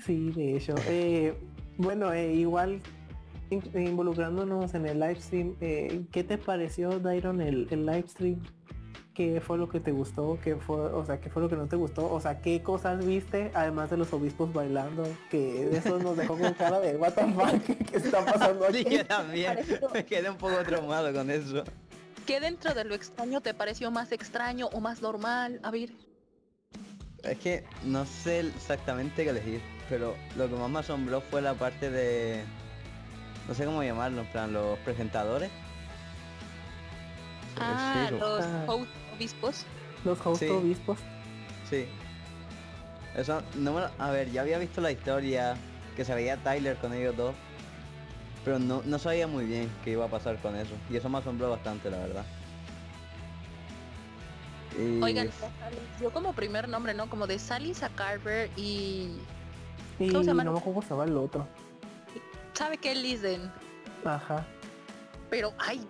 [0.04, 0.74] Sí, de hecho.
[0.86, 1.36] Eh,
[1.78, 2.80] bueno, eh, igual
[3.50, 8.40] involucrándonos en el live stream, eh, ¿qué te pareció, Dairon, el, el live stream?
[9.14, 10.38] ¿Qué fue lo que te gustó?
[10.44, 12.12] ¿Qué fue, o sea, qué fue lo que no te gustó?
[12.12, 13.50] O sea, ¿qué cosas viste?
[13.54, 17.62] Además de los obispos bailando, que eso nos dejó con cara de what the fuck,
[17.90, 18.96] ¿qué está pasando Sí, aquí?
[18.98, 19.58] yo también.
[19.94, 21.64] Me quedé un poco traumado con eso.
[22.26, 25.60] ¿Qué dentro de lo extraño te pareció más extraño o más normal?
[25.62, 25.92] A ver.
[27.22, 31.54] Es que no sé exactamente qué elegir, pero lo que más me asombró fue la
[31.54, 32.44] parte de...
[33.48, 35.50] No sé cómo llamarlo, en plan, los presentadores.
[37.58, 38.64] Ah, Sí, los Ah.
[38.66, 39.64] host obispos.
[40.04, 40.48] Los host Sí.
[40.48, 40.98] obispos.
[41.70, 41.86] Sí.
[43.14, 45.56] Eso, no me lo- A ver, ya había visto la historia,
[45.96, 47.34] que se veía Tyler con ellos dos,
[48.44, 51.18] pero no, no sabía muy bien qué iba a pasar con eso, y eso me
[51.18, 52.24] asombró bastante, la verdad.
[54.78, 55.30] Y Oigan,
[56.00, 57.08] yo como primer nombre, ¿no?
[57.08, 59.12] Como de Sally Carver y...
[59.98, 60.44] Y ¿Cómo se llama?
[60.44, 61.48] no me acuerdo cómo se llama el otro.
[62.56, 62.94] ¿Sabe qué?
[62.94, 63.52] Listen.
[64.04, 64.44] Ajá.
[65.30, 65.86] Pero, ay,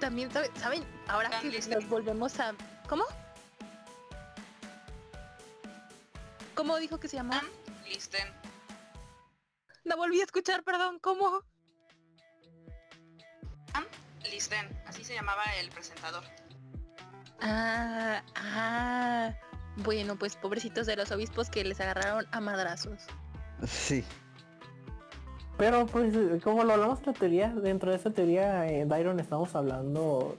[0.00, 0.84] también, sabe- ¿saben?
[1.08, 2.54] Ahora que nos volvemos a...
[2.88, 3.04] ¿Cómo?
[6.54, 7.42] ¿Cómo dijo que se llama?
[7.86, 8.28] Listen.
[9.84, 11.42] La volví a escuchar, perdón, ¿cómo?
[14.30, 14.80] Listen.
[14.86, 16.22] Así se llamaba el presentador.
[17.40, 19.34] Ah, ah.
[19.78, 23.02] Bueno, pues pobrecitos de los obispos que les agarraron a madrazos.
[23.66, 24.04] Sí.
[25.60, 30.36] Pero pues como lo hablamos la teoría, dentro de esa teoría, eh, Byron estamos hablando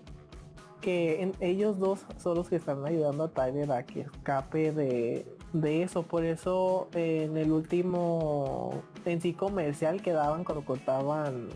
[0.81, 5.83] que ellos dos son los que están ayudando a Tyler a que escape de, de
[5.83, 6.01] eso.
[6.01, 11.49] Por eso en el último en sí comercial que daban cuando cortaban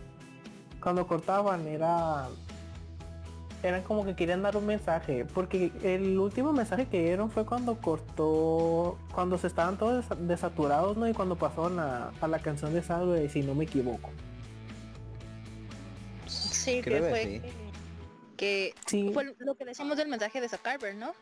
[0.80, 2.28] cuando cortaban era
[3.64, 7.76] eran como que querían dar un mensaje porque el último mensaje que dieron fue cuando
[7.82, 12.74] cortó cuando se estaban todos desa- desaturados no y cuando pasaron a, a la canción
[12.74, 14.10] de Salve si no me equivoco
[16.28, 17.42] Sí, Creo que que fue sí.
[18.38, 21.14] que sí fue lo que decimos del mensaje de Zuckerberg, ¿no?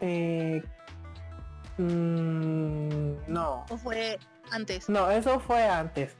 [0.00, 0.62] eh,
[1.76, 4.18] mm, no ¿O fue
[4.50, 4.88] antes?
[4.88, 6.14] no eso fue antes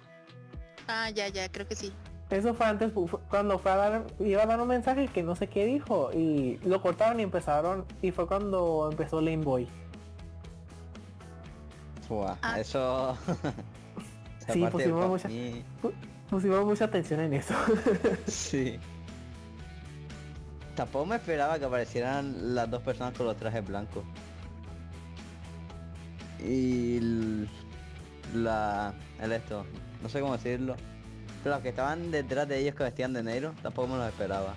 [0.91, 1.93] Ah, ya, ya, creo que sí.
[2.31, 2.93] Eso fue antes,
[3.31, 6.59] cuando fue a dar, iba a dar un mensaje que no sé qué dijo y
[6.64, 9.68] lo cortaron y empezaron y fue cuando empezó Lame Boy.
[12.09, 12.61] Buah, Ah.
[12.61, 13.16] eso...
[14.53, 15.62] Sí, pusimos mucha- mí-
[16.31, 17.55] Pusimos mucha atención en eso.
[18.26, 18.79] Sí.
[20.74, 24.05] Tampoco me esperaba que aparecieran las dos personas con los trajes blancos.
[26.43, 27.01] Y
[28.35, 29.64] la el esto,
[30.03, 30.76] no sé cómo decirlo.
[31.43, 34.55] Pero los que estaban detrás de ellos que vestían de negro, tampoco me los esperaba.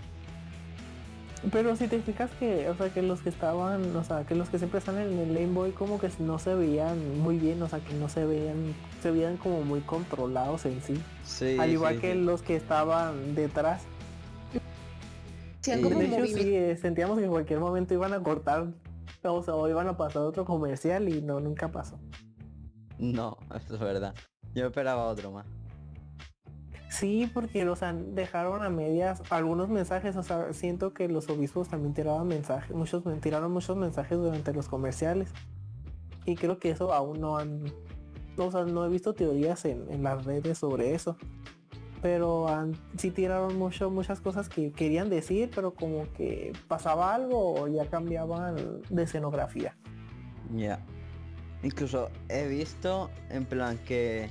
[1.52, 4.50] Pero si te fijas que, o sea, que los que estaban, o sea, que los
[4.50, 7.68] que siempre están en el Lame Boy como que no se veían muy bien, o
[7.68, 11.02] sea, que no se veían, se veían como muy controlados en sí.
[11.24, 11.58] Sí.
[11.60, 12.20] Al igual sí, que sí.
[12.20, 13.84] los que estaban detrás.
[15.66, 18.68] Como de hecho, sí, eh, sentíamos que en cualquier momento iban a cortar,
[19.24, 22.00] o sea, o iban a pasar otro comercial y no, nunca pasó.
[23.00, 24.14] No, eso es verdad.
[24.54, 25.48] Yo esperaba otro más.
[26.92, 31.70] Sí, porque o sea, dejaron a medias algunos mensajes, o sea, siento que los obispos
[31.70, 35.32] también tiraban mensajes, muchos tiraron muchos mensajes durante los comerciales.
[36.26, 37.64] Y creo que eso aún no han,
[38.38, 41.16] o sea, no he visto teorías en, las redes sobre eso.
[42.02, 47.54] Pero han, sí tiraron mucho, muchas cosas que querían decir, pero como que pasaba algo
[47.54, 49.78] o ya cambiaban de escenografía.
[50.54, 50.86] Ya.
[51.64, 54.30] Incluso he visto en plan que,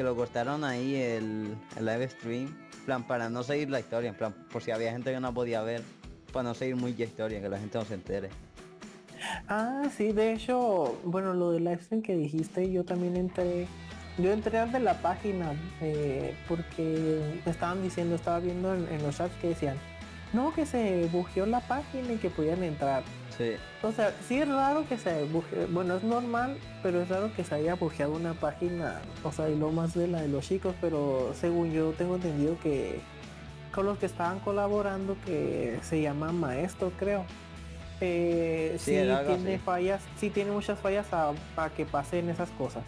[0.00, 2.48] que lo cortaron ahí el, el live stream.
[2.86, 4.08] Plan para no seguir la historia.
[4.08, 5.82] En plan por si había gente que no podía ver.
[6.32, 8.30] Para no seguir muy la historia, que la gente no se entere.
[9.46, 13.66] Ah, sí, de hecho, bueno, lo del livestream que dijiste, yo también entré,
[14.16, 19.48] yo entré de la página eh, porque estaban diciendo, estaba viendo en, los chats que
[19.48, 19.76] decían,
[20.32, 23.02] no, que se bugueó la página y que podían entrar.
[23.36, 23.52] Sí.
[23.82, 25.24] O sea, sí es raro que se
[25.70, 29.56] bueno, es normal, pero es raro que se haya bugueado una página, o sea, y
[29.56, 33.00] lo más de la de los chicos, pero según yo tengo entendido que
[33.74, 37.24] con los que estaban colaborando, que se llama Maestro, creo.
[38.00, 38.90] Eh, Sí, sí,
[39.26, 39.58] tiene así.
[39.64, 41.06] fallas, sí tiene muchas fallas
[41.54, 42.82] para que pasen esas cosas.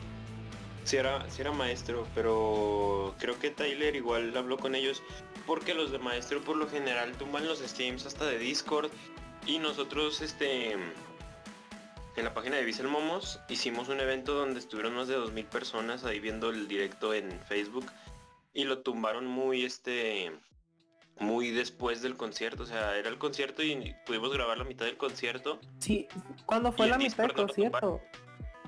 [0.85, 5.01] Sí era, sí era maestro, pero creo que Tyler igual habló con ellos
[5.47, 8.91] porque los de maestro por lo general tumban los streams hasta de Discord
[9.47, 15.09] y nosotros este en la página de Visual Momos hicimos un evento donde estuvieron más
[15.09, 17.87] de 2000 personas ahí viendo el directo en Facebook
[18.53, 20.33] y lo tumbaron muy este
[21.19, 24.97] muy después del concierto, o sea, era el concierto y pudimos grabar la mitad del
[24.97, 26.09] concierto Sí,
[26.47, 28.01] cuando fue la mitad del concierto.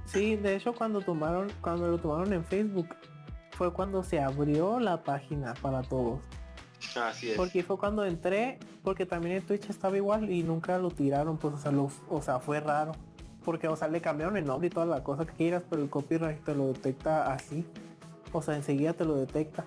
[0.07, 2.95] Sí, de hecho cuando tomaron, cuando lo tomaron en Facebook,
[3.53, 6.21] fue cuando se abrió la página para todos.
[6.97, 7.37] Así es.
[7.37, 11.55] Porque fue cuando entré, porque también en Twitch estaba igual y nunca lo tiraron, pues
[11.55, 12.93] o sea, lo- o sea, fue raro.
[13.45, 15.91] Porque, o sea, le cambiaron el nombre y toda la cosa que quieras, pero el
[15.91, 17.65] copyright te lo detecta así.
[18.33, 19.65] O sea, enseguida te lo detecta.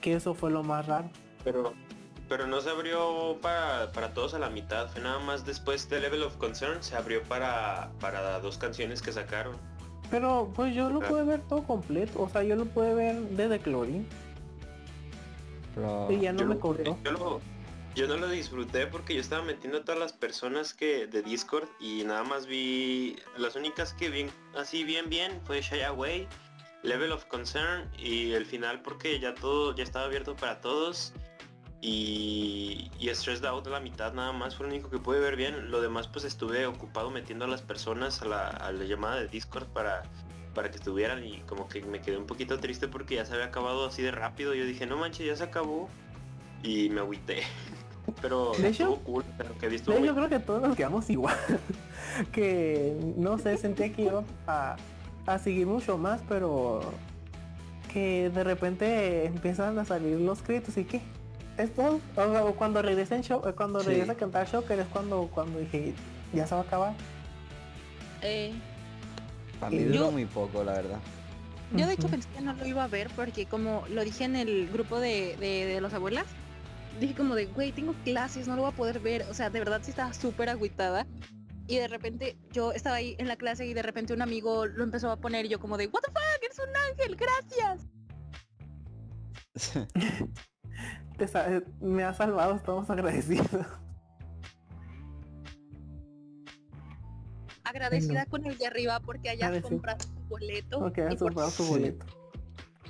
[0.00, 1.08] Que eso fue lo más raro.
[1.44, 1.72] Pero,
[2.28, 6.00] pero no se abrió para, para todos a la mitad, fue nada más después de
[6.00, 9.56] Level of Concern se abrió para, para dos canciones que sacaron.
[10.10, 11.08] Pero pues yo lo Ah.
[11.08, 12.20] pude ver todo completo.
[12.22, 14.06] O sea, yo lo pude ver desde Clorin.
[15.74, 16.08] Pero...
[16.10, 16.54] Y ya no yo, me
[17.04, 17.40] yo lo-
[17.94, 21.68] yo no lo disfruté porque yo estaba metiendo a todas las personas que de Discord
[21.80, 26.28] y nada más vi las únicas que vi así bien bien fue Shy Away,
[26.84, 31.12] Level of Concern y el final porque ya todo ya estaba abierto para todos
[31.82, 35.70] y, y Stressed Out la mitad nada más fue lo único que pude ver bien.
[35.70, 39.28] Lo demás pues estuve ocupado metiendo a las personas a la, a la llamada de
[39.28, 40.02] Discord para,
[40.54, 43.46] para que estuvieran y como que me quedé un poquito triste porque ya se había
[43.46, 44.54] acabado así de rápido.
[44.54, 45.88] Yo dije, no manches, ya se acabó.
[46.62, 47.42] Y me agüité.
[48.20, 51.36] Pero De hecho- estuvo cool, pero que muy yo creo que todos nos quedamos igual.
[52.32, 54.76] que no sé, sentía que iba a,
[55.26, 56.80] a seguir mucho más, pero
[57.92, 61.00] que de repente empiezan a salir los créditos y que
[61.56, 62.00] es todo.
[62.16, 63.88] O, o cuando regresa en show, eh, cuando Sí.
[63.88, 65.92] regresa a cantar Shocker es cuando cuando dije
[66.32, 66.94] ya se va a acabar.
[68.22, 68.52] Eh,
[69.60, 70.98] Para mí duró yo- muy poco, la verdad.
[71.76, 74.34] yo de hecho pensé que no lo iba a ver porque como lo dije en
[74.36, 76.24] el grupo de, de, de los abuelas,
[76.98, 79.22] dije como de, güey, tengo clases, no lo voy a poder ver.
[79.30, 81.06] O sea, de verdad sí estaba súper agüitada.
[81.66, 84.82] Y de repente yo estaba ahí en la clase y de repente un amigo lo
[84.82, 87.86] empezó a poner y yo como de, what the fuck, eres un ángel, gracias.
[91.16, 93.50] Te sa- me ha salvado, estamos agradecidos.
[97.70, 99.70] Agradecida con el de arriba porque hayas Agradecida.
[99.70, 100.78] comprado tu boleto.
[100.80, 101.70] Porque comprado Sí.
[101.70, 102.06] boleto.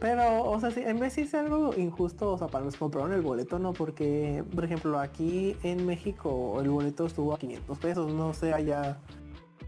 [0.00, 2.78] Pero, o sea, sí, en vez de es algo injusto, o sea, para los que
[2.80, 7.78] compraron el boleto, no, porque, por ejemplo, aquí en México el boleto estuvo a 500
[7.78, 8.98] pesos, no sé allá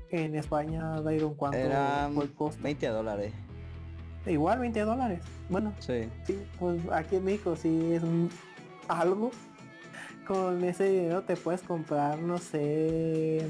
[0.09, 2.63] en España, Dairon, cuánto Eran fue el costo.
[2.63, 3.35] 20 dólares.
[4.25, 5.21] Igual 20 dólares.
[5.51, 6.09] Bueno, Sí.
[6.25, 8.31] sí, pues aquí en México sí es un-
[8.89, 9.31] algo.
[10.27, 13.47] Con ese dinero te puedes comprar, no sé,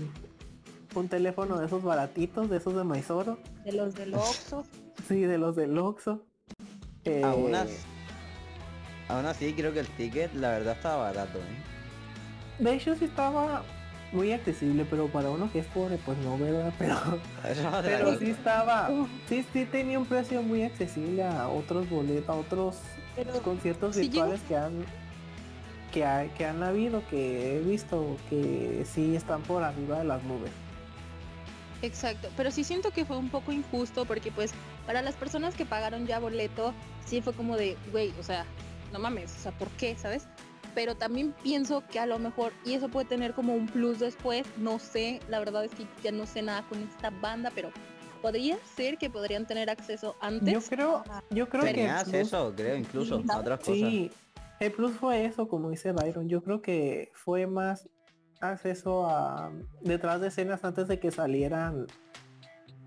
[0.94, 3.38] un teléfono de esos baratitos, de esos de Maizoro.
[3.64, 4.64] de los del Oxxo.
[5.08, 6.22] Sí, de los del Oxxo.
[7.04, 7.84] Eh, Aún, as-
[9.08, 12.62] aún así creo que el ticket la verdad estaba barato, ¿eh?
[12.62, 13.62] De hecho sí estaba
[14.12, 16.72] muy accesible, pero para uno que es pobre, pues no, ¿verdad?
[16.78, 16.96] Pero,
[17.82, 18.90] pero sí estaba,
[19.28, 22.76] sí, sí tenía un precio muy accesible a otros boletos, a otros
[23.16, 24.84] Pero conciertos virtuales que han
[25.92, 30.22] que, ha- que han habido, que he visto que sí están por arriba de las
[30.24, 30.50] nubes.
[31.82, 34.52] Exacto, pero sí siento que fue un poco injusto porque pues
[34.86, 36.72] para las personas que pagaron ya boleto,
[37.04, 38.46] sí fue como de, güey, o sea,
[38.92, 39.96] no mames, o sea, ¿por qué?
[39.96, 40.26] ¿Sabes?
[40.74, 44.46] Pero también pienso que a lo mejor, y eso puede tener como un plus después,
[44.56, 47.70] no sé, la verdad es que ya no sé nada con esta banda, pero
[48.22, 50.52] podría ser que podrían tener acceso antes.
[50.54, 53.74] Yo creo, yo creo que el Tenías plus- eso, creo, incluso, a otras cosas.
[53.74, 54.10] Sí,
[54.60, 56.28] el plus fue eso, como dice Byron.
[56.28, 57.88] Yo creo que fue más
[58.50, 61.86] acceso a detrás de escenas antes de que salieran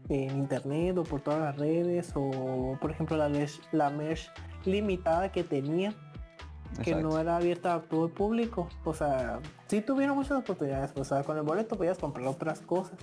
[0.10, 4.30] en internet o por todas las redes o por ejemplo la mesh, la mesh
[4.66, 5.96] limitada que tenía
[6.84, 8.68] que no era abierta a todo el público.
[8.84, 10.92] O sea, sí tuvieron muchas oportunidades.
[10.96, 12.98] O sea, con el boleto podías comprar otras cosas.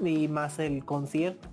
[0.00, 1.48] Y más el concierto.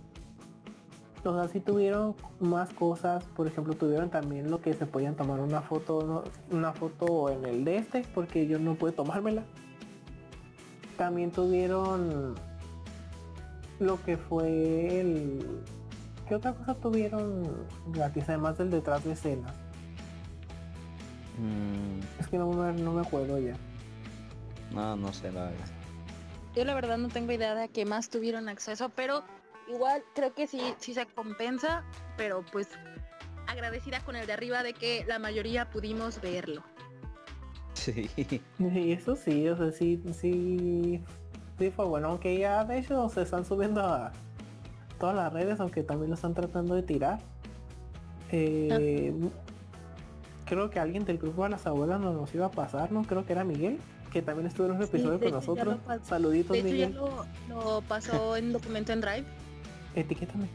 [1.25, 3.23] O sea, sí tuvieron más cosas.
[3.35, 6.23] Por ejemplo, tuvieron también lo que se podían tomar una foto, ¿no?
[6.55, 9.43] una foto en el de este, porque yo no pude tomármela.
[10.97, 12.35] También tuvieron
[13.79, 15.61] lo que fue el...
[16.27, 17.43] ¿Qué otra cosa tuvieron
[17.87, 18.23] gratis?
[18.29, 19.53] Además del detrás de escenas.
[21.37, 23.55] Mm, Es que no me, no me acuerdo ya.
[24.71, 25.65] no, no sé, la verdad.
[26.55, 29.23] Yo la verdad no tengo idea de a qué más tuvieron acceso, pero
[29.67, 31.83] igual creo que sí, sí se compensa,
[32.17, 32.67] pero pues
[33.47, 36.63] agradecida con el de arriba de que la mayoría pudimos verlo.
[37.73, 38.09] Sí.
[38.59, 41.01] Y eso sí, o sea, sí, sí,
[41.59, 44.11] sí fue bueno, aunque ya de hecho se están subiendo a
[44.99, 47.19] todas las redes, aunque también lo están tratando de tirar.
[48.31, 49.13] Eh,
[50.45, 53.01] Creo que alguien del grupo de las abuelas nos, nos iba a pasar, ¿no?
[53.03, 53.79] Creo que era Miguel,
[54.13, 56.07] que también estuvo en un Sí, episodio de con hecho ya nosotros.
[56.07, 56.93] Saluditos De hecho ya Miguel.
[56.93, 59.25] lo, lo pasó en documento en Drive.
[59.95, 60.47] Etiquétame.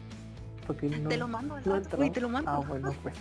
[0.67, 2.13] Porque no, te lo mando al no rato, entró.
[2.13, 2.51] te lo mando.
[2.51, 3.15] Ah, bueno, pues.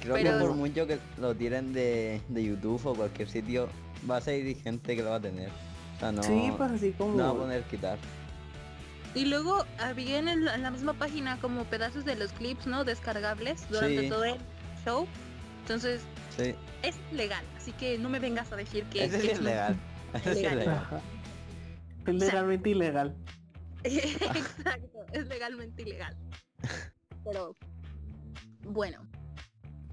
[0.00, 3.68] Creo Pero- que por mucho que lo tiren de, de YouTube o cualquier sitio,
[4.08, 5.48] va a seguir gente que lo va a tener.
[5.96, 7.16] O sea, no, sí, pues así como...
[7.16, 7.98] no va a poner quitar.
[9.14, 12.84] Y luego había en, el- en la misma página como pedazos de los clips, ¿no?
[12.84, 14.08] Descargables durante Sí.
[14.08, 14.36] todo el
[14.84, 15.06] show.
[15.62, 16.02] Entonces
[16.36, 19.76] Sí, es legal, así que no me vengas a decir que, ese sí es legal.
[20.14, 20.86] Ese sí es legal.
[22.08, 23.16] Es legalmente ilegal.
[23.84, 26.16] Exacto, es legalmente ilegal.
[27.24, 27.54] Pero
[28.64, 29.06] bueno,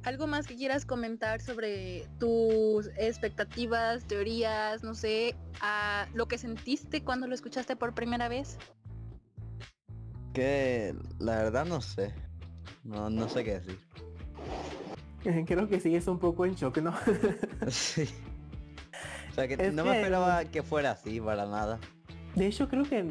[0.04, 7.04] ¿algo más que quieras comentar sobre tus expectativas, teorías, no sé, a lo que sentiste
[7.04, 8.58] cuando lo escuchaste por primera vez?
[10.34, 12.14] Que la verdad no sé.
[12.84, 13.80] No, no sé qué decir.
[15.46, 16.94] Creo que sí es un poco en shock, ¿no?
[17.70, 18.08] Sí.
[19.32, 21.80] O sea que Es no me esperaba que fuera así para nada.
[22.36, 23.10] De hecho, creo que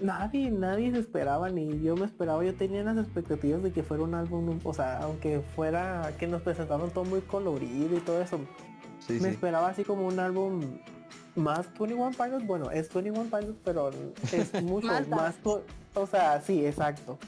[0.00, 4.02] nadie, nadie se esperaba, ni yo me esperaba, yo tenía las expectativas de que fuera
[4.02, 8.38] un álbum, o sea, aunque fuera, que nos presentaron todo muy colorido y todo eso,
[9.06, 9.26] Sí, me sí.
[9.26, 10.60] esperaba así como un álbum
[11.34, 13.90] más 21 Pilots, bueno, es 21 Pilots, pero
[14.32, 15.34] es mucho Más
[15.94, 17.18] o sea, sí, exacto.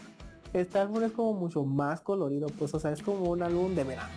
[0.53, 3.85] Este álbum es como mucho más colorido, pues, o sea, es como un álbum de
[3.85, 4.13] verano.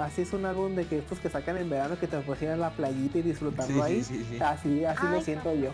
[0.00, 2.70] Así es un álbum de que estos que sacan en verano que te a la
[2.70, 4.02] playita y disfrutarlo Sí, ahí.
[4.02, 4.42] sí, sí, sí.
[4.42, 5.70] Así, así lo Ay, siento yo.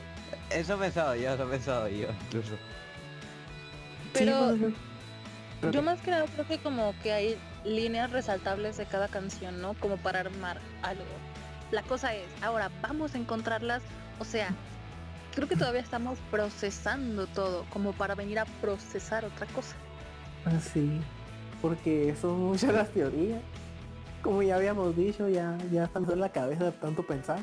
[0.50, 2.54] Eso he pensado yo, eso he pensado yo, incluso.
[4.12, 4.56] Pero
[5.60, 9.60] pues, yo más que nada creo que como que hay líneas resaltables de cada canción,
[9.60, 9.74] ¿no?
[9.74, 11.04] Como para armar algo.
[11.70, 13.82] La cosa es, ahora vamos a encontrarlas,
[14.18, 14.50] o sea,
[15.34, 19.74] creo que todavía estamos procesando todo, como para venir a procesar otra cosa.
[20.46, 21.00] Ah, Sí,
[21.60, 23.40] porque son muchas las teorías.
[24.22, 27.38] Como ya habíamos dicho, ya, ya estamos en la cabeza de tanto pensar.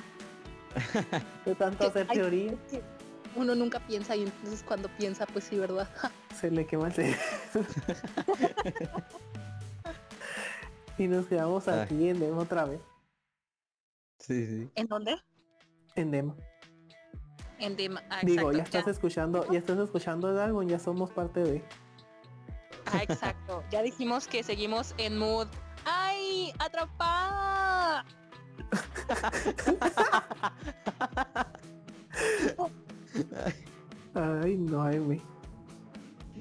[1.45, 2.53] De tanto hacer hay- teoría,
[3.35, 5.87] Uno nunca piensa y entonces cuando piensa, pues sí, ¿verdad?
[6.39, 7.19] se le quema el cerebro.
[10.97, 11.79] y nos quedamos Ay.
[11.79, 12.81] aquí en Dema otra vez.
[14.19, 14.69] Sí, sí.
[14.75, 15.15] ¿En dónde?
[15.95, 16.35] En Dema.
[17.59, 18.03] En Dima.
[18.09, 21.63] Ah, Digo, ya estás escuchando, ya estás escuchando el álbum, ya somos parte de.
[22.85, 23.63] Ah, exacto.
[23.71, 25.47] Ya dijimos que seguimos en mood.
[26.25, 26.53] ¡Ay!
[26.59, 28.05] ¡Atrapada!
[34.13, 35.21] Ay, no, ay, me.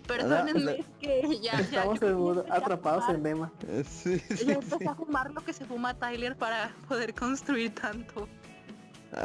[0.07, 1.81] Perdónenme, es que ya, ya.
[1.85, 3.51] Estamos yo en atrapados en Dema.
[3.87, 8.29] Sí, sí, Yo empecé a fumar lo que se fuma Tyler para poder construir tanto.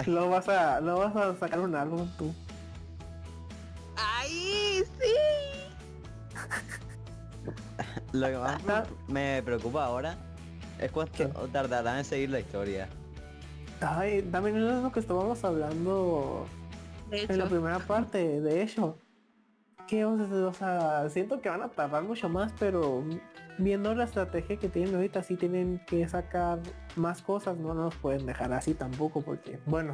[0.05, 2.33] Lo vas a, lo vas a sacar un álbum tú.
[3.97, 4.83] ¡Ay!
[4.99, 5.13] ¡Sí!
[8.13, 10.17] Lo que más me preocupa ahora
[10.79, 11.25] es cuánto ¿Qué?
[11.51, 12.87] tardarán en seguir la historia.
[13.81, 16.45] Ay, también es lo que estábamos hablando
[17.09, 18.97] De en la primera parte, de hecho.
[19.87, 23.03] Que o sea, siento que van a tardar mucho más, pero
[23.57, 26.59] viendo la estrategia que tienen ahorita, sí tienen que sacar
[26.95, 29.93] más cosas, no nos pueden dejar así tampoco, porque, bueno,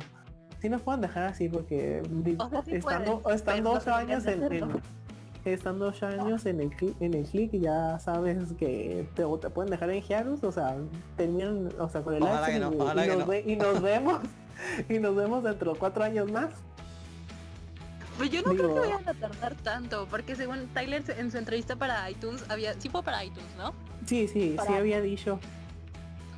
[0.59, 2.01] sí nos pueden dejar así porque
[2.37, 4.81] O sea, sí estando, pueden, están pero no dos años en, en-
[5.53, 9.69] están dos años en el cli- en el click ya sabes que te, te pueden
[9.71, 10.75] dejar en Hiarus, o sea,
[11.17, 13.19] terminan, o sea, con el Ojalá live que no, stream y- ojalá y, que nos
[13.25, 13.31] no.
[13.31, 14.19] ve- y nos vemos
[14.89, 16.49] y nos vemos dentro de cuatro años más.
[18.17, 21.75] pues yo no creo que vayan a tardar tanto, porque según Tyler en su entrevista
[21.75, 23.73] para iTunes había, sí fue para iTunes, ¿no?
[24.05, 25.39] Sí, sí, sí Para- había dicho,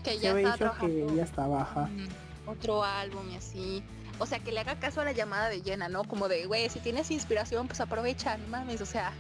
[0.03, 1.89] Que sí ya había estaba dicho que ya estaba, ajá.
[1.89, 2.07] en
[2.47, 3.83] otro álbum y así.
[4.19, 6.03] O sea, que le haga caso a la llamada de Jenna, ¿no?
[6.03, 9.13] Como de, güey, si tienes inspiración, pues aprovecha, no mames, o sea.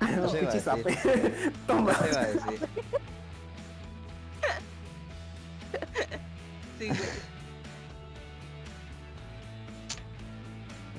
[0.00, 1.52] Eso Qué iba a decir.
[1.66, 1.92] Toma.
[1.92, 2.68] A decir.
[6.78, 7.00] Sí, güey.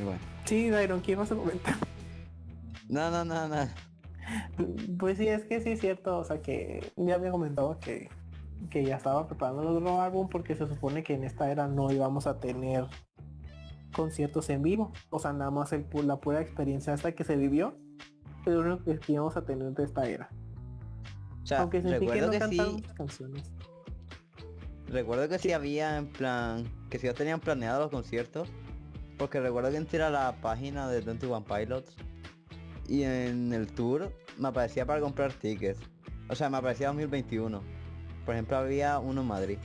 [0.04, 0.20] Bueno.
[0.46, 1.76] Sí, Dairon, ¿qué ibas a comentar?
[2.90, 3.68] No, no, no, no.
[4.98, 8.10] Pues sí, es que sí es cierto, o sea que ya había comentado que,
[8.70, 11.92] que ya estaba preparando el otro álbum porque se supone que en esta era no
[11.92, 12.86] íbamos a tener
[13.98, 17.76] conciertos en vivo, o sea, nada más el, la pura experiencia hasta que se vivió,
[18.46, 20.30] es lo que íbamos a tener de esta era.
[21.44, 23.52] O sea, Aunque que recuerdo no que, cantaron sí, canciones.
[24.88, 28.50] recuerdo que sí había en plan, que sí tenían planeados los conciertos,
[29.18, 31.96] porque recuerdo que entré a la página de 21 Pilots
[32.88, 35.80] y en el tour me aparecía para comprar tickets.
[36.30, 37.62] O sea, me aparecía 2021.
[38.26, 39.58] Por ejemplo, había uno en Madrid.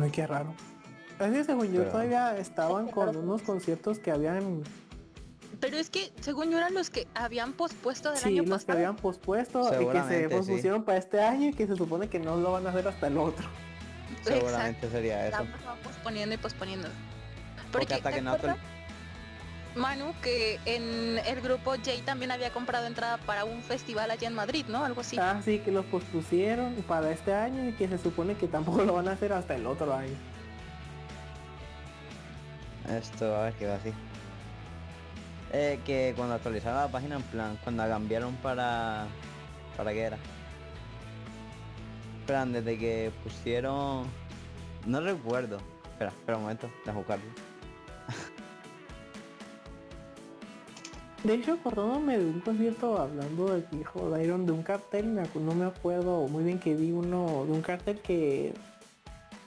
[0.00, 0.54] Ay, qué raro.
[1.24, 4.62] Es que según yo Pero- todavía estaban con unos conciertos que habían,
[5.60, 8.50] Pero es que, según yo, eran los que habían pospuesto del sí, año los que
[8.66, 8.72] pasado.
[8.78, 10.34] habían pospuesto y que se sí.
[10.34, 13.06] pospusieron para este año y que se supone que no lo van a hacer hasta
[13.06, 13.46] el otro.
[14.22, 15.42] Seguramente sería eso.
[15.42, 16.88] Estamos posponiendo y posponiendo.
[17.70, 18.56] Porque Porque, hasta ¿te que no acuerdas,
[19.74, 24.34] Manu, que en el grupo Jay también había comprado entrada para un festival allá en
[24.34, 24.84] Madrid, ¿no?
[24.84, 25.16] Algo así.
[25.18, 28.92] Ah, sí, que los pospusieron para este año y que se supone que tampoco lo
[28.94, 30.14] van a hacer hasta el otro año.
[32.90, 33.92] Esto, a ver qué va así.
[35.52, 39.06] Eh, que cuando actualizaron la página en plan, cuando la cambiaron para...
[39.76, 40.18] ¿Para qué era?
[42.26, 44.06] Plan, desde que pusieron...
[44.86, 45.58] No recuerdo.
[45.84, 47.24] Espera, espera un momento, déjame buscarlo.
[51.24, 55.66] De hecho, acordándome de un concierto hablando del viejo Dairon de un cartel, no me
[55.66, 58.52] acuerdo muy bien que vi uno de un cartel que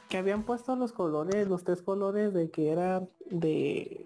[0.09, 4.05] que habían puesto los colores, los tres colores de que era de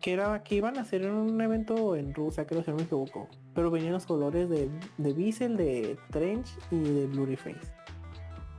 [0.00, 3.28] que era que iban a hacer un evento en Rusia, creo si no me equivoco.
[3.54, 7.72] Pero venían los colores de, de Diesel, de Trench y de Blurry Face.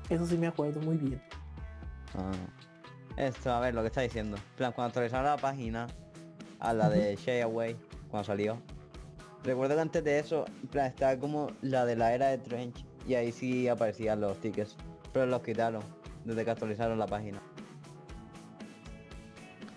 [0.09, 1.21] Eso sí me acuerdo muy bien.
[2.15, 2.31] Ah.
[3.17, 4.37] Esto, a ver, lo que está diciendo.
[4.37, 5.87] En plan, cuando actualizaron la página,
[6.59, 7.75] a la de Shay Away
[8.09, 8.57] cuando salió.
[9.43, 12.85] Recuerdo que antes de eso, en plan, estaba como la de la era de Trench
[13.07, 14.75] y ahí sí aparecían los tickets,
[15.13, 15.81] pero los quitaron
[16.27, 17.41] desde que actualizaron la página.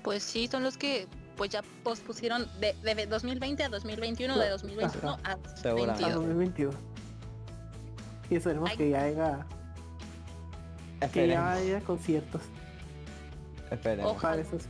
[0.02, 5.18] Pues sí, son los que pues ya pospusieron de, de 2020 a 2021, de 2021
[5.24, 6.04] a Seguramente.
[6.04, 6.14] A 2022.
[6.14, 6.74] 2022.
[8.28, 8.76] Y esperemos Ay.
[8.76, 9.46] que ya haya,
[11.12, 12.42] que ya haya conciertos
[13.70, 14.04] esperen.
[14.04, 14.40] Ojalá.
[14.40, 14.68] esas.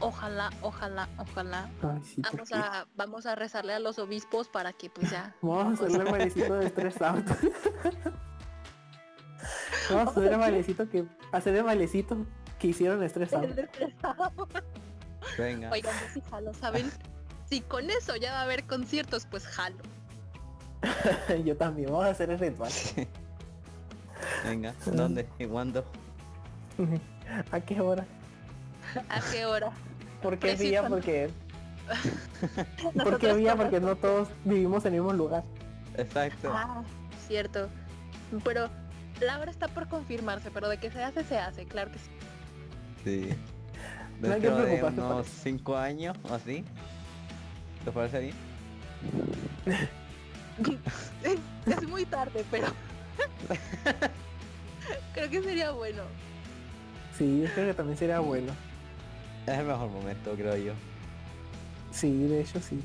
[0.00, 1.68] Ojalá, ojalá, ojalá.
[1.82, 5.34] Ay, sí, ¿por Vamos a, vamos a rezarle a los obispos para que pues ya.
[5.42, 7.26] Vamos a hacerle el de Out.
[9.90, 12.16] Vamos a hacer el bailecito que hacer el bailecito
[12.58, 13.68] que hicieron Out.
[15.36, 15.70] Venga.
[15.70, 16.90] Oigan, yo sí jalo, ¿saben?
[17.48, 19.76] Si con eso ya va a haber conciertos, pues jalo.
[21.44, 22.70] Yo también, vamos a hacer el ritual.
[24.44, 24.74] Venga.
[24.86, 25.28] ¿Dónde?
[25.38, 25.84] ¿Y cuándo?
[27.50, 28.06] ¿A qué hora?
[29.08, 29.70] ¿A qué hora?
[30.22, 30.68] ¿Por qué Preciso.
[30.68, 30.88] día?
[30.88, 31.30] Porque
[33.02, 33.56] ¿Por qué día?
[33.56, 35.44] Porque no todos vivimos en el mismo lugar.
[35.96, 36.50] Exacto.
[36.52, 36.82] Ah,
[37.26, 37.68] cierto.
[38.44, 38.68] Pero
[39.20, 42.10] la hora está por confirmarse, pero de que se hace, se hace, claro que sí.
[43.04, 43.28] Sí.
[44.20, 46.64] No hay que Dentro de unos 5 años o así.
[47.84, 48.34] ¿Te parece bien?
[51.66, 52.66] es muy tarde, pero
[55.14, 56.02] creo que sería bueno.
[57.16, 58.52] Sí, yo creo que también sería bueno.
[59.46, 60.72] Es el mejor momento, creo yo.
[61.92, 62.82] Sí, de hecho sí.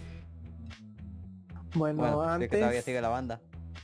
[1.74, 2.86] Bueno, Bueno, si es que todavía antes.
[2.86, 3.40] sigue la banda.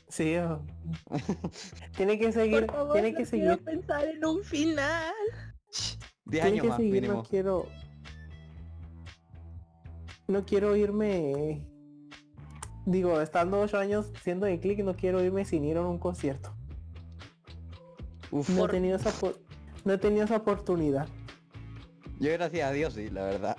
[0.09, 0.61] Sí, oh.
[1.95, 5.13] tiene que seguir, Por favor, tiene no que quiero seguir, pensar en un final.
[6.25, 7.13] 10 tiene años que más, seguir, mínimo.
[7.13, 7.65] no quiero.
[10.27, 11.65] No quiero irme.
[12.85, 16.55] Digo, estando ocho años siendo de click, no quiero irme sin ir a un concierto.
[18.31, 19.11] Uf, No he tenido esa
[19.85, 21.07] no he tenido esa oportunidad.
[22.19, 23.57] yo gracias a Dios sí, la verdad.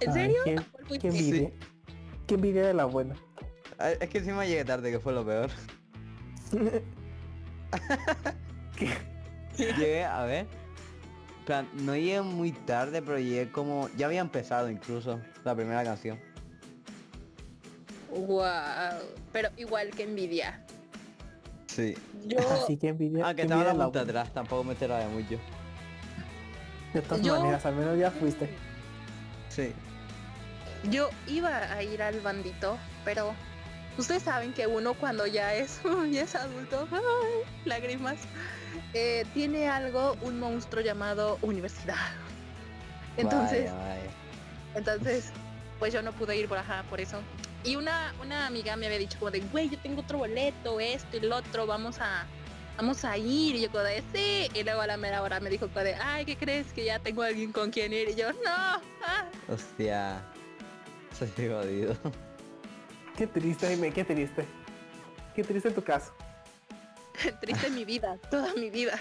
[0.00, 0.36] ¿En Ay, serio?
[0.44, 0.98] qué- ¿A cuál fuiste?
[0.98, 1.50] Qué envidia.
[2.26, 3.14] Qué envidia de la buena.
[3.78, 5.50] Ah, Es que encima llegué tarde, que fue lo peor.
[9.56, 10.46] Llegué, a ver.
[11.46, 13.88] plan, no llegué muy tarde, pero llegué como...
[13.96, 16.18] Ya había empezado incluso la primera canción.
[18.10, 18.44] Wow.
[19.32, 20.60] Pero igual que envidia.
[21.66, 21.94] Sí.
[22.26, 23.24] Yo, Así que envidia.
[23.26, 25.38] Aunque qué estaba envidia la punta atrás, tampoco me enteraba de mucho.
[26.92, 28.48] De todas Yo- maneras, al menos ya fuiste.
[29.48, 29.72] Sí.
[30.90, 33.34] yo iba a ir al bandito, pero
[33.98, 35.80] ustedes saben que uno cuando ya es,
[36.10, 38.16] ya es adulto, ay, lágrimas,
[38.92, 41.96] eh, tiene algo, un monstruo llamado universidad.
[43.16, 44.10] Entonces, Vaya, vaya.
[44.74, 45.30] Entonces,
[45.78, 47.18] pues yo no pude ir por ajá, por eso.
[47.64, 51.16] Y una, una amiga me había dicho como de, güey, yo tengo otro boleto, esto
[51.16, 52.26] y el otro, vamos a,
[52.76, 53.56] vamos a ir.
[53.56, 54.50] Y yo como de, sí.
[54.52, 56.72] Y luego a la mera hora me dijo como de, ay, ¿qué crees?
[56.72, 58.10] Que ya tengo alguien con quien ir.
[58.10, 58.38] Y yo, no.
[58.50, 58.80] ah".
[59.48, 60.22] Hostia.
[61.18, 61.96] Soy jodido.
[63.16, 64.44] Qué triste, Jaime, qué triste.
[65.34, 66.12] Qué triste tu caso.
[67.40, 68.96] Triste mi vida, toda mi vida.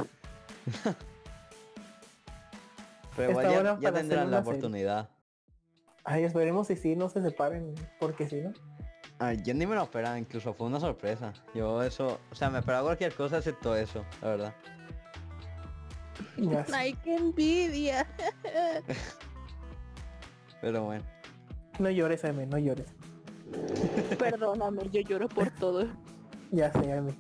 [3.16, 4.60] Pero igual ya, ya tendrán la una serie.
[4.60, 5.10] oportunidad.
[6.04, 8.54] Ay, esperemos si sí no se separen, porque si no.
[9.20, 11.34] Ay, yo ni me lo esperaba, incluso fue una sorpresa.
[11.54, 14.56] Yo eso, o sea, me esperaba cualquier cosa excepto eso, la verdad.
[16.74, 18.08] Ay, qué envidia.
[20.62, 21.04] Pero bueno.
[21.80, 22.88] No llores, Jaime, no llores.
[24.18, 25.88] Perdóname, yo lloro por todo.
[26.52, 27.14] Ya sé, Jaime.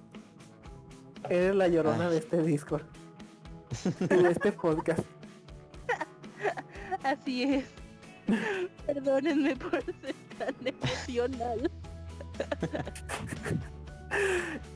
[1.29, 2.83] Eres la llorona de este Discord.
[3.99, 5.03] de este podcast.
[7.03, 7.65] Así es.
[8.85, 11.71] Perdónenme por ser tan emocional.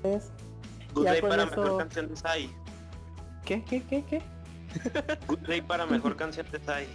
[0.03, 0.31] Es...
[0.93, 2.49] Good Ya Day para eso- mejor canción de Sai.
[3.45, 4.21] ¿Qué, qué, qué, qué?
[5.27, 6.87] Good Day para mejor canción de Sai.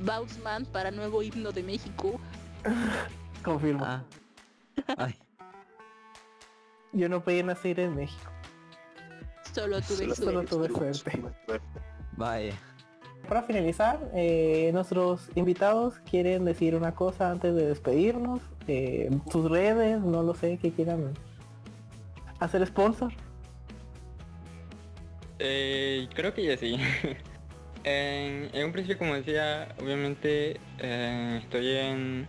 [0.00, 2.18] Boutsman para nuevo himno de México.
[3.44, 3.84] Confirmo.
[3.84, 4.02] Ah.
[4.96, 5.14] Ay,
[6.92, 8.30] Yo no podía nacer en México.
[9.52, 10.74] Solo tuve Solo- Solo suerte.
[10.74, 11.20] tuve suerte.
[12.16, 12.54] vaya.
[13.28, 18.40] Para finalizar, eh, nuestros invitados quieren decir una cosa antes de despedirnos.
[18.66, 21.12] Eh, sus redes, no lo sé, que quieran
[22.40, 23.12] hacer sponsor.
[25.38, 26.76] Eh, creo que ya sí.
[27.84, 32.28] en, en un principio, como decía, obviamente eh, estoy en,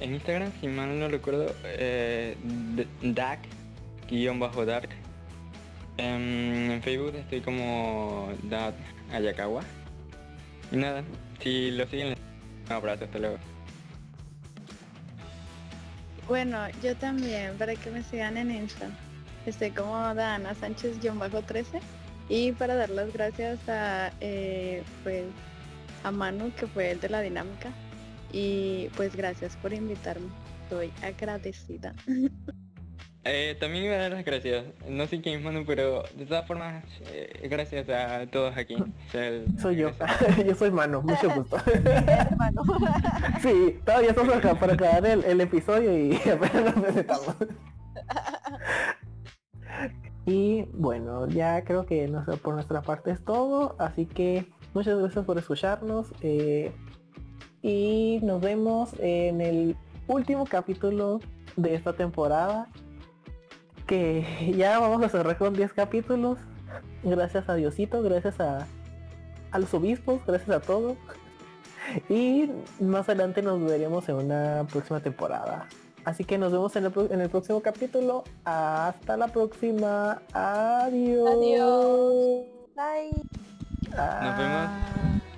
[0.00, 2.36] en Instagram, si mal no recuerdo, eh,
[2.74, 3.40] D- Dak,
[4.08, 4.88] guion bajo Dark.
[5.96, 8.74] En, en Facebook estoy como Dad
[9.12, 9.62] Ayakawa.
[10.72, 11.02] Y nada,
[11.42, 12.16] si lo siguen,
[12.66, 13.36] un abrazo, hasta luego.
[16.28, 18.88] Bueno, yo también, para que me sigan en Insta.
[19.46, 21.80] Estoy como Dana Sánchez-13
[22.28, 25.24] y para dar las gracias a eh, pues
[26.04, 27.70] a Manu, que fue el de la dinámica.
[28.32, 30.26] Y pues gracias por invitarme.
[30.64, 31.94] Estoy agradecida.
[33.22, 34.64] Eh, también iba a dar las gracias.
[34.88, 36.82] No sé quién es Manu, pero de todas formas,
[37.12, 38.76] eh, gracias a todos aquí.
[38.80, 39.90] O sea, el- Soy yo.
[40.46, 41.58] yo soy Mano, mucho gusto.
[41.66, 42.62] hermano.
[43.42, 47.36] sí, todavía estamos acá para acabar el, el episodio y apenas nos presentamos.
[50.24, 53.76] y bueno, ya creo que no sé, por nuestra parte es todo.
[53.78, 56.06] Así que muchas gracias por escucharnos.
[56.22, 56.72] eh,
[57.62, 59.76] y nos vemos en el
[60.08, 61.20] último capítulo
[61.56, 62.68] de esta temporada.
[63.86, 66.38] Que ya vamos a cerrar con 10 capítulos.
[67.02, 68.66] Gracias a Diosito, gracias a,
[69.50, 70.96] a los obispos, gracias a todos.
[72.08, 75.66] Y más adelante nos veremos en una próxima temporada.
[76.04, 78.22] Así que nos vemos en el, pro- en el próximo capítulo.
[78.44, 80.22] Hasta la próxima.
[80.32, 81.28] Adiós.
[81.32, 82.44] Adiós.
[82.76, 83.10] Bye.
[83.90, 85.29] Nos vemos.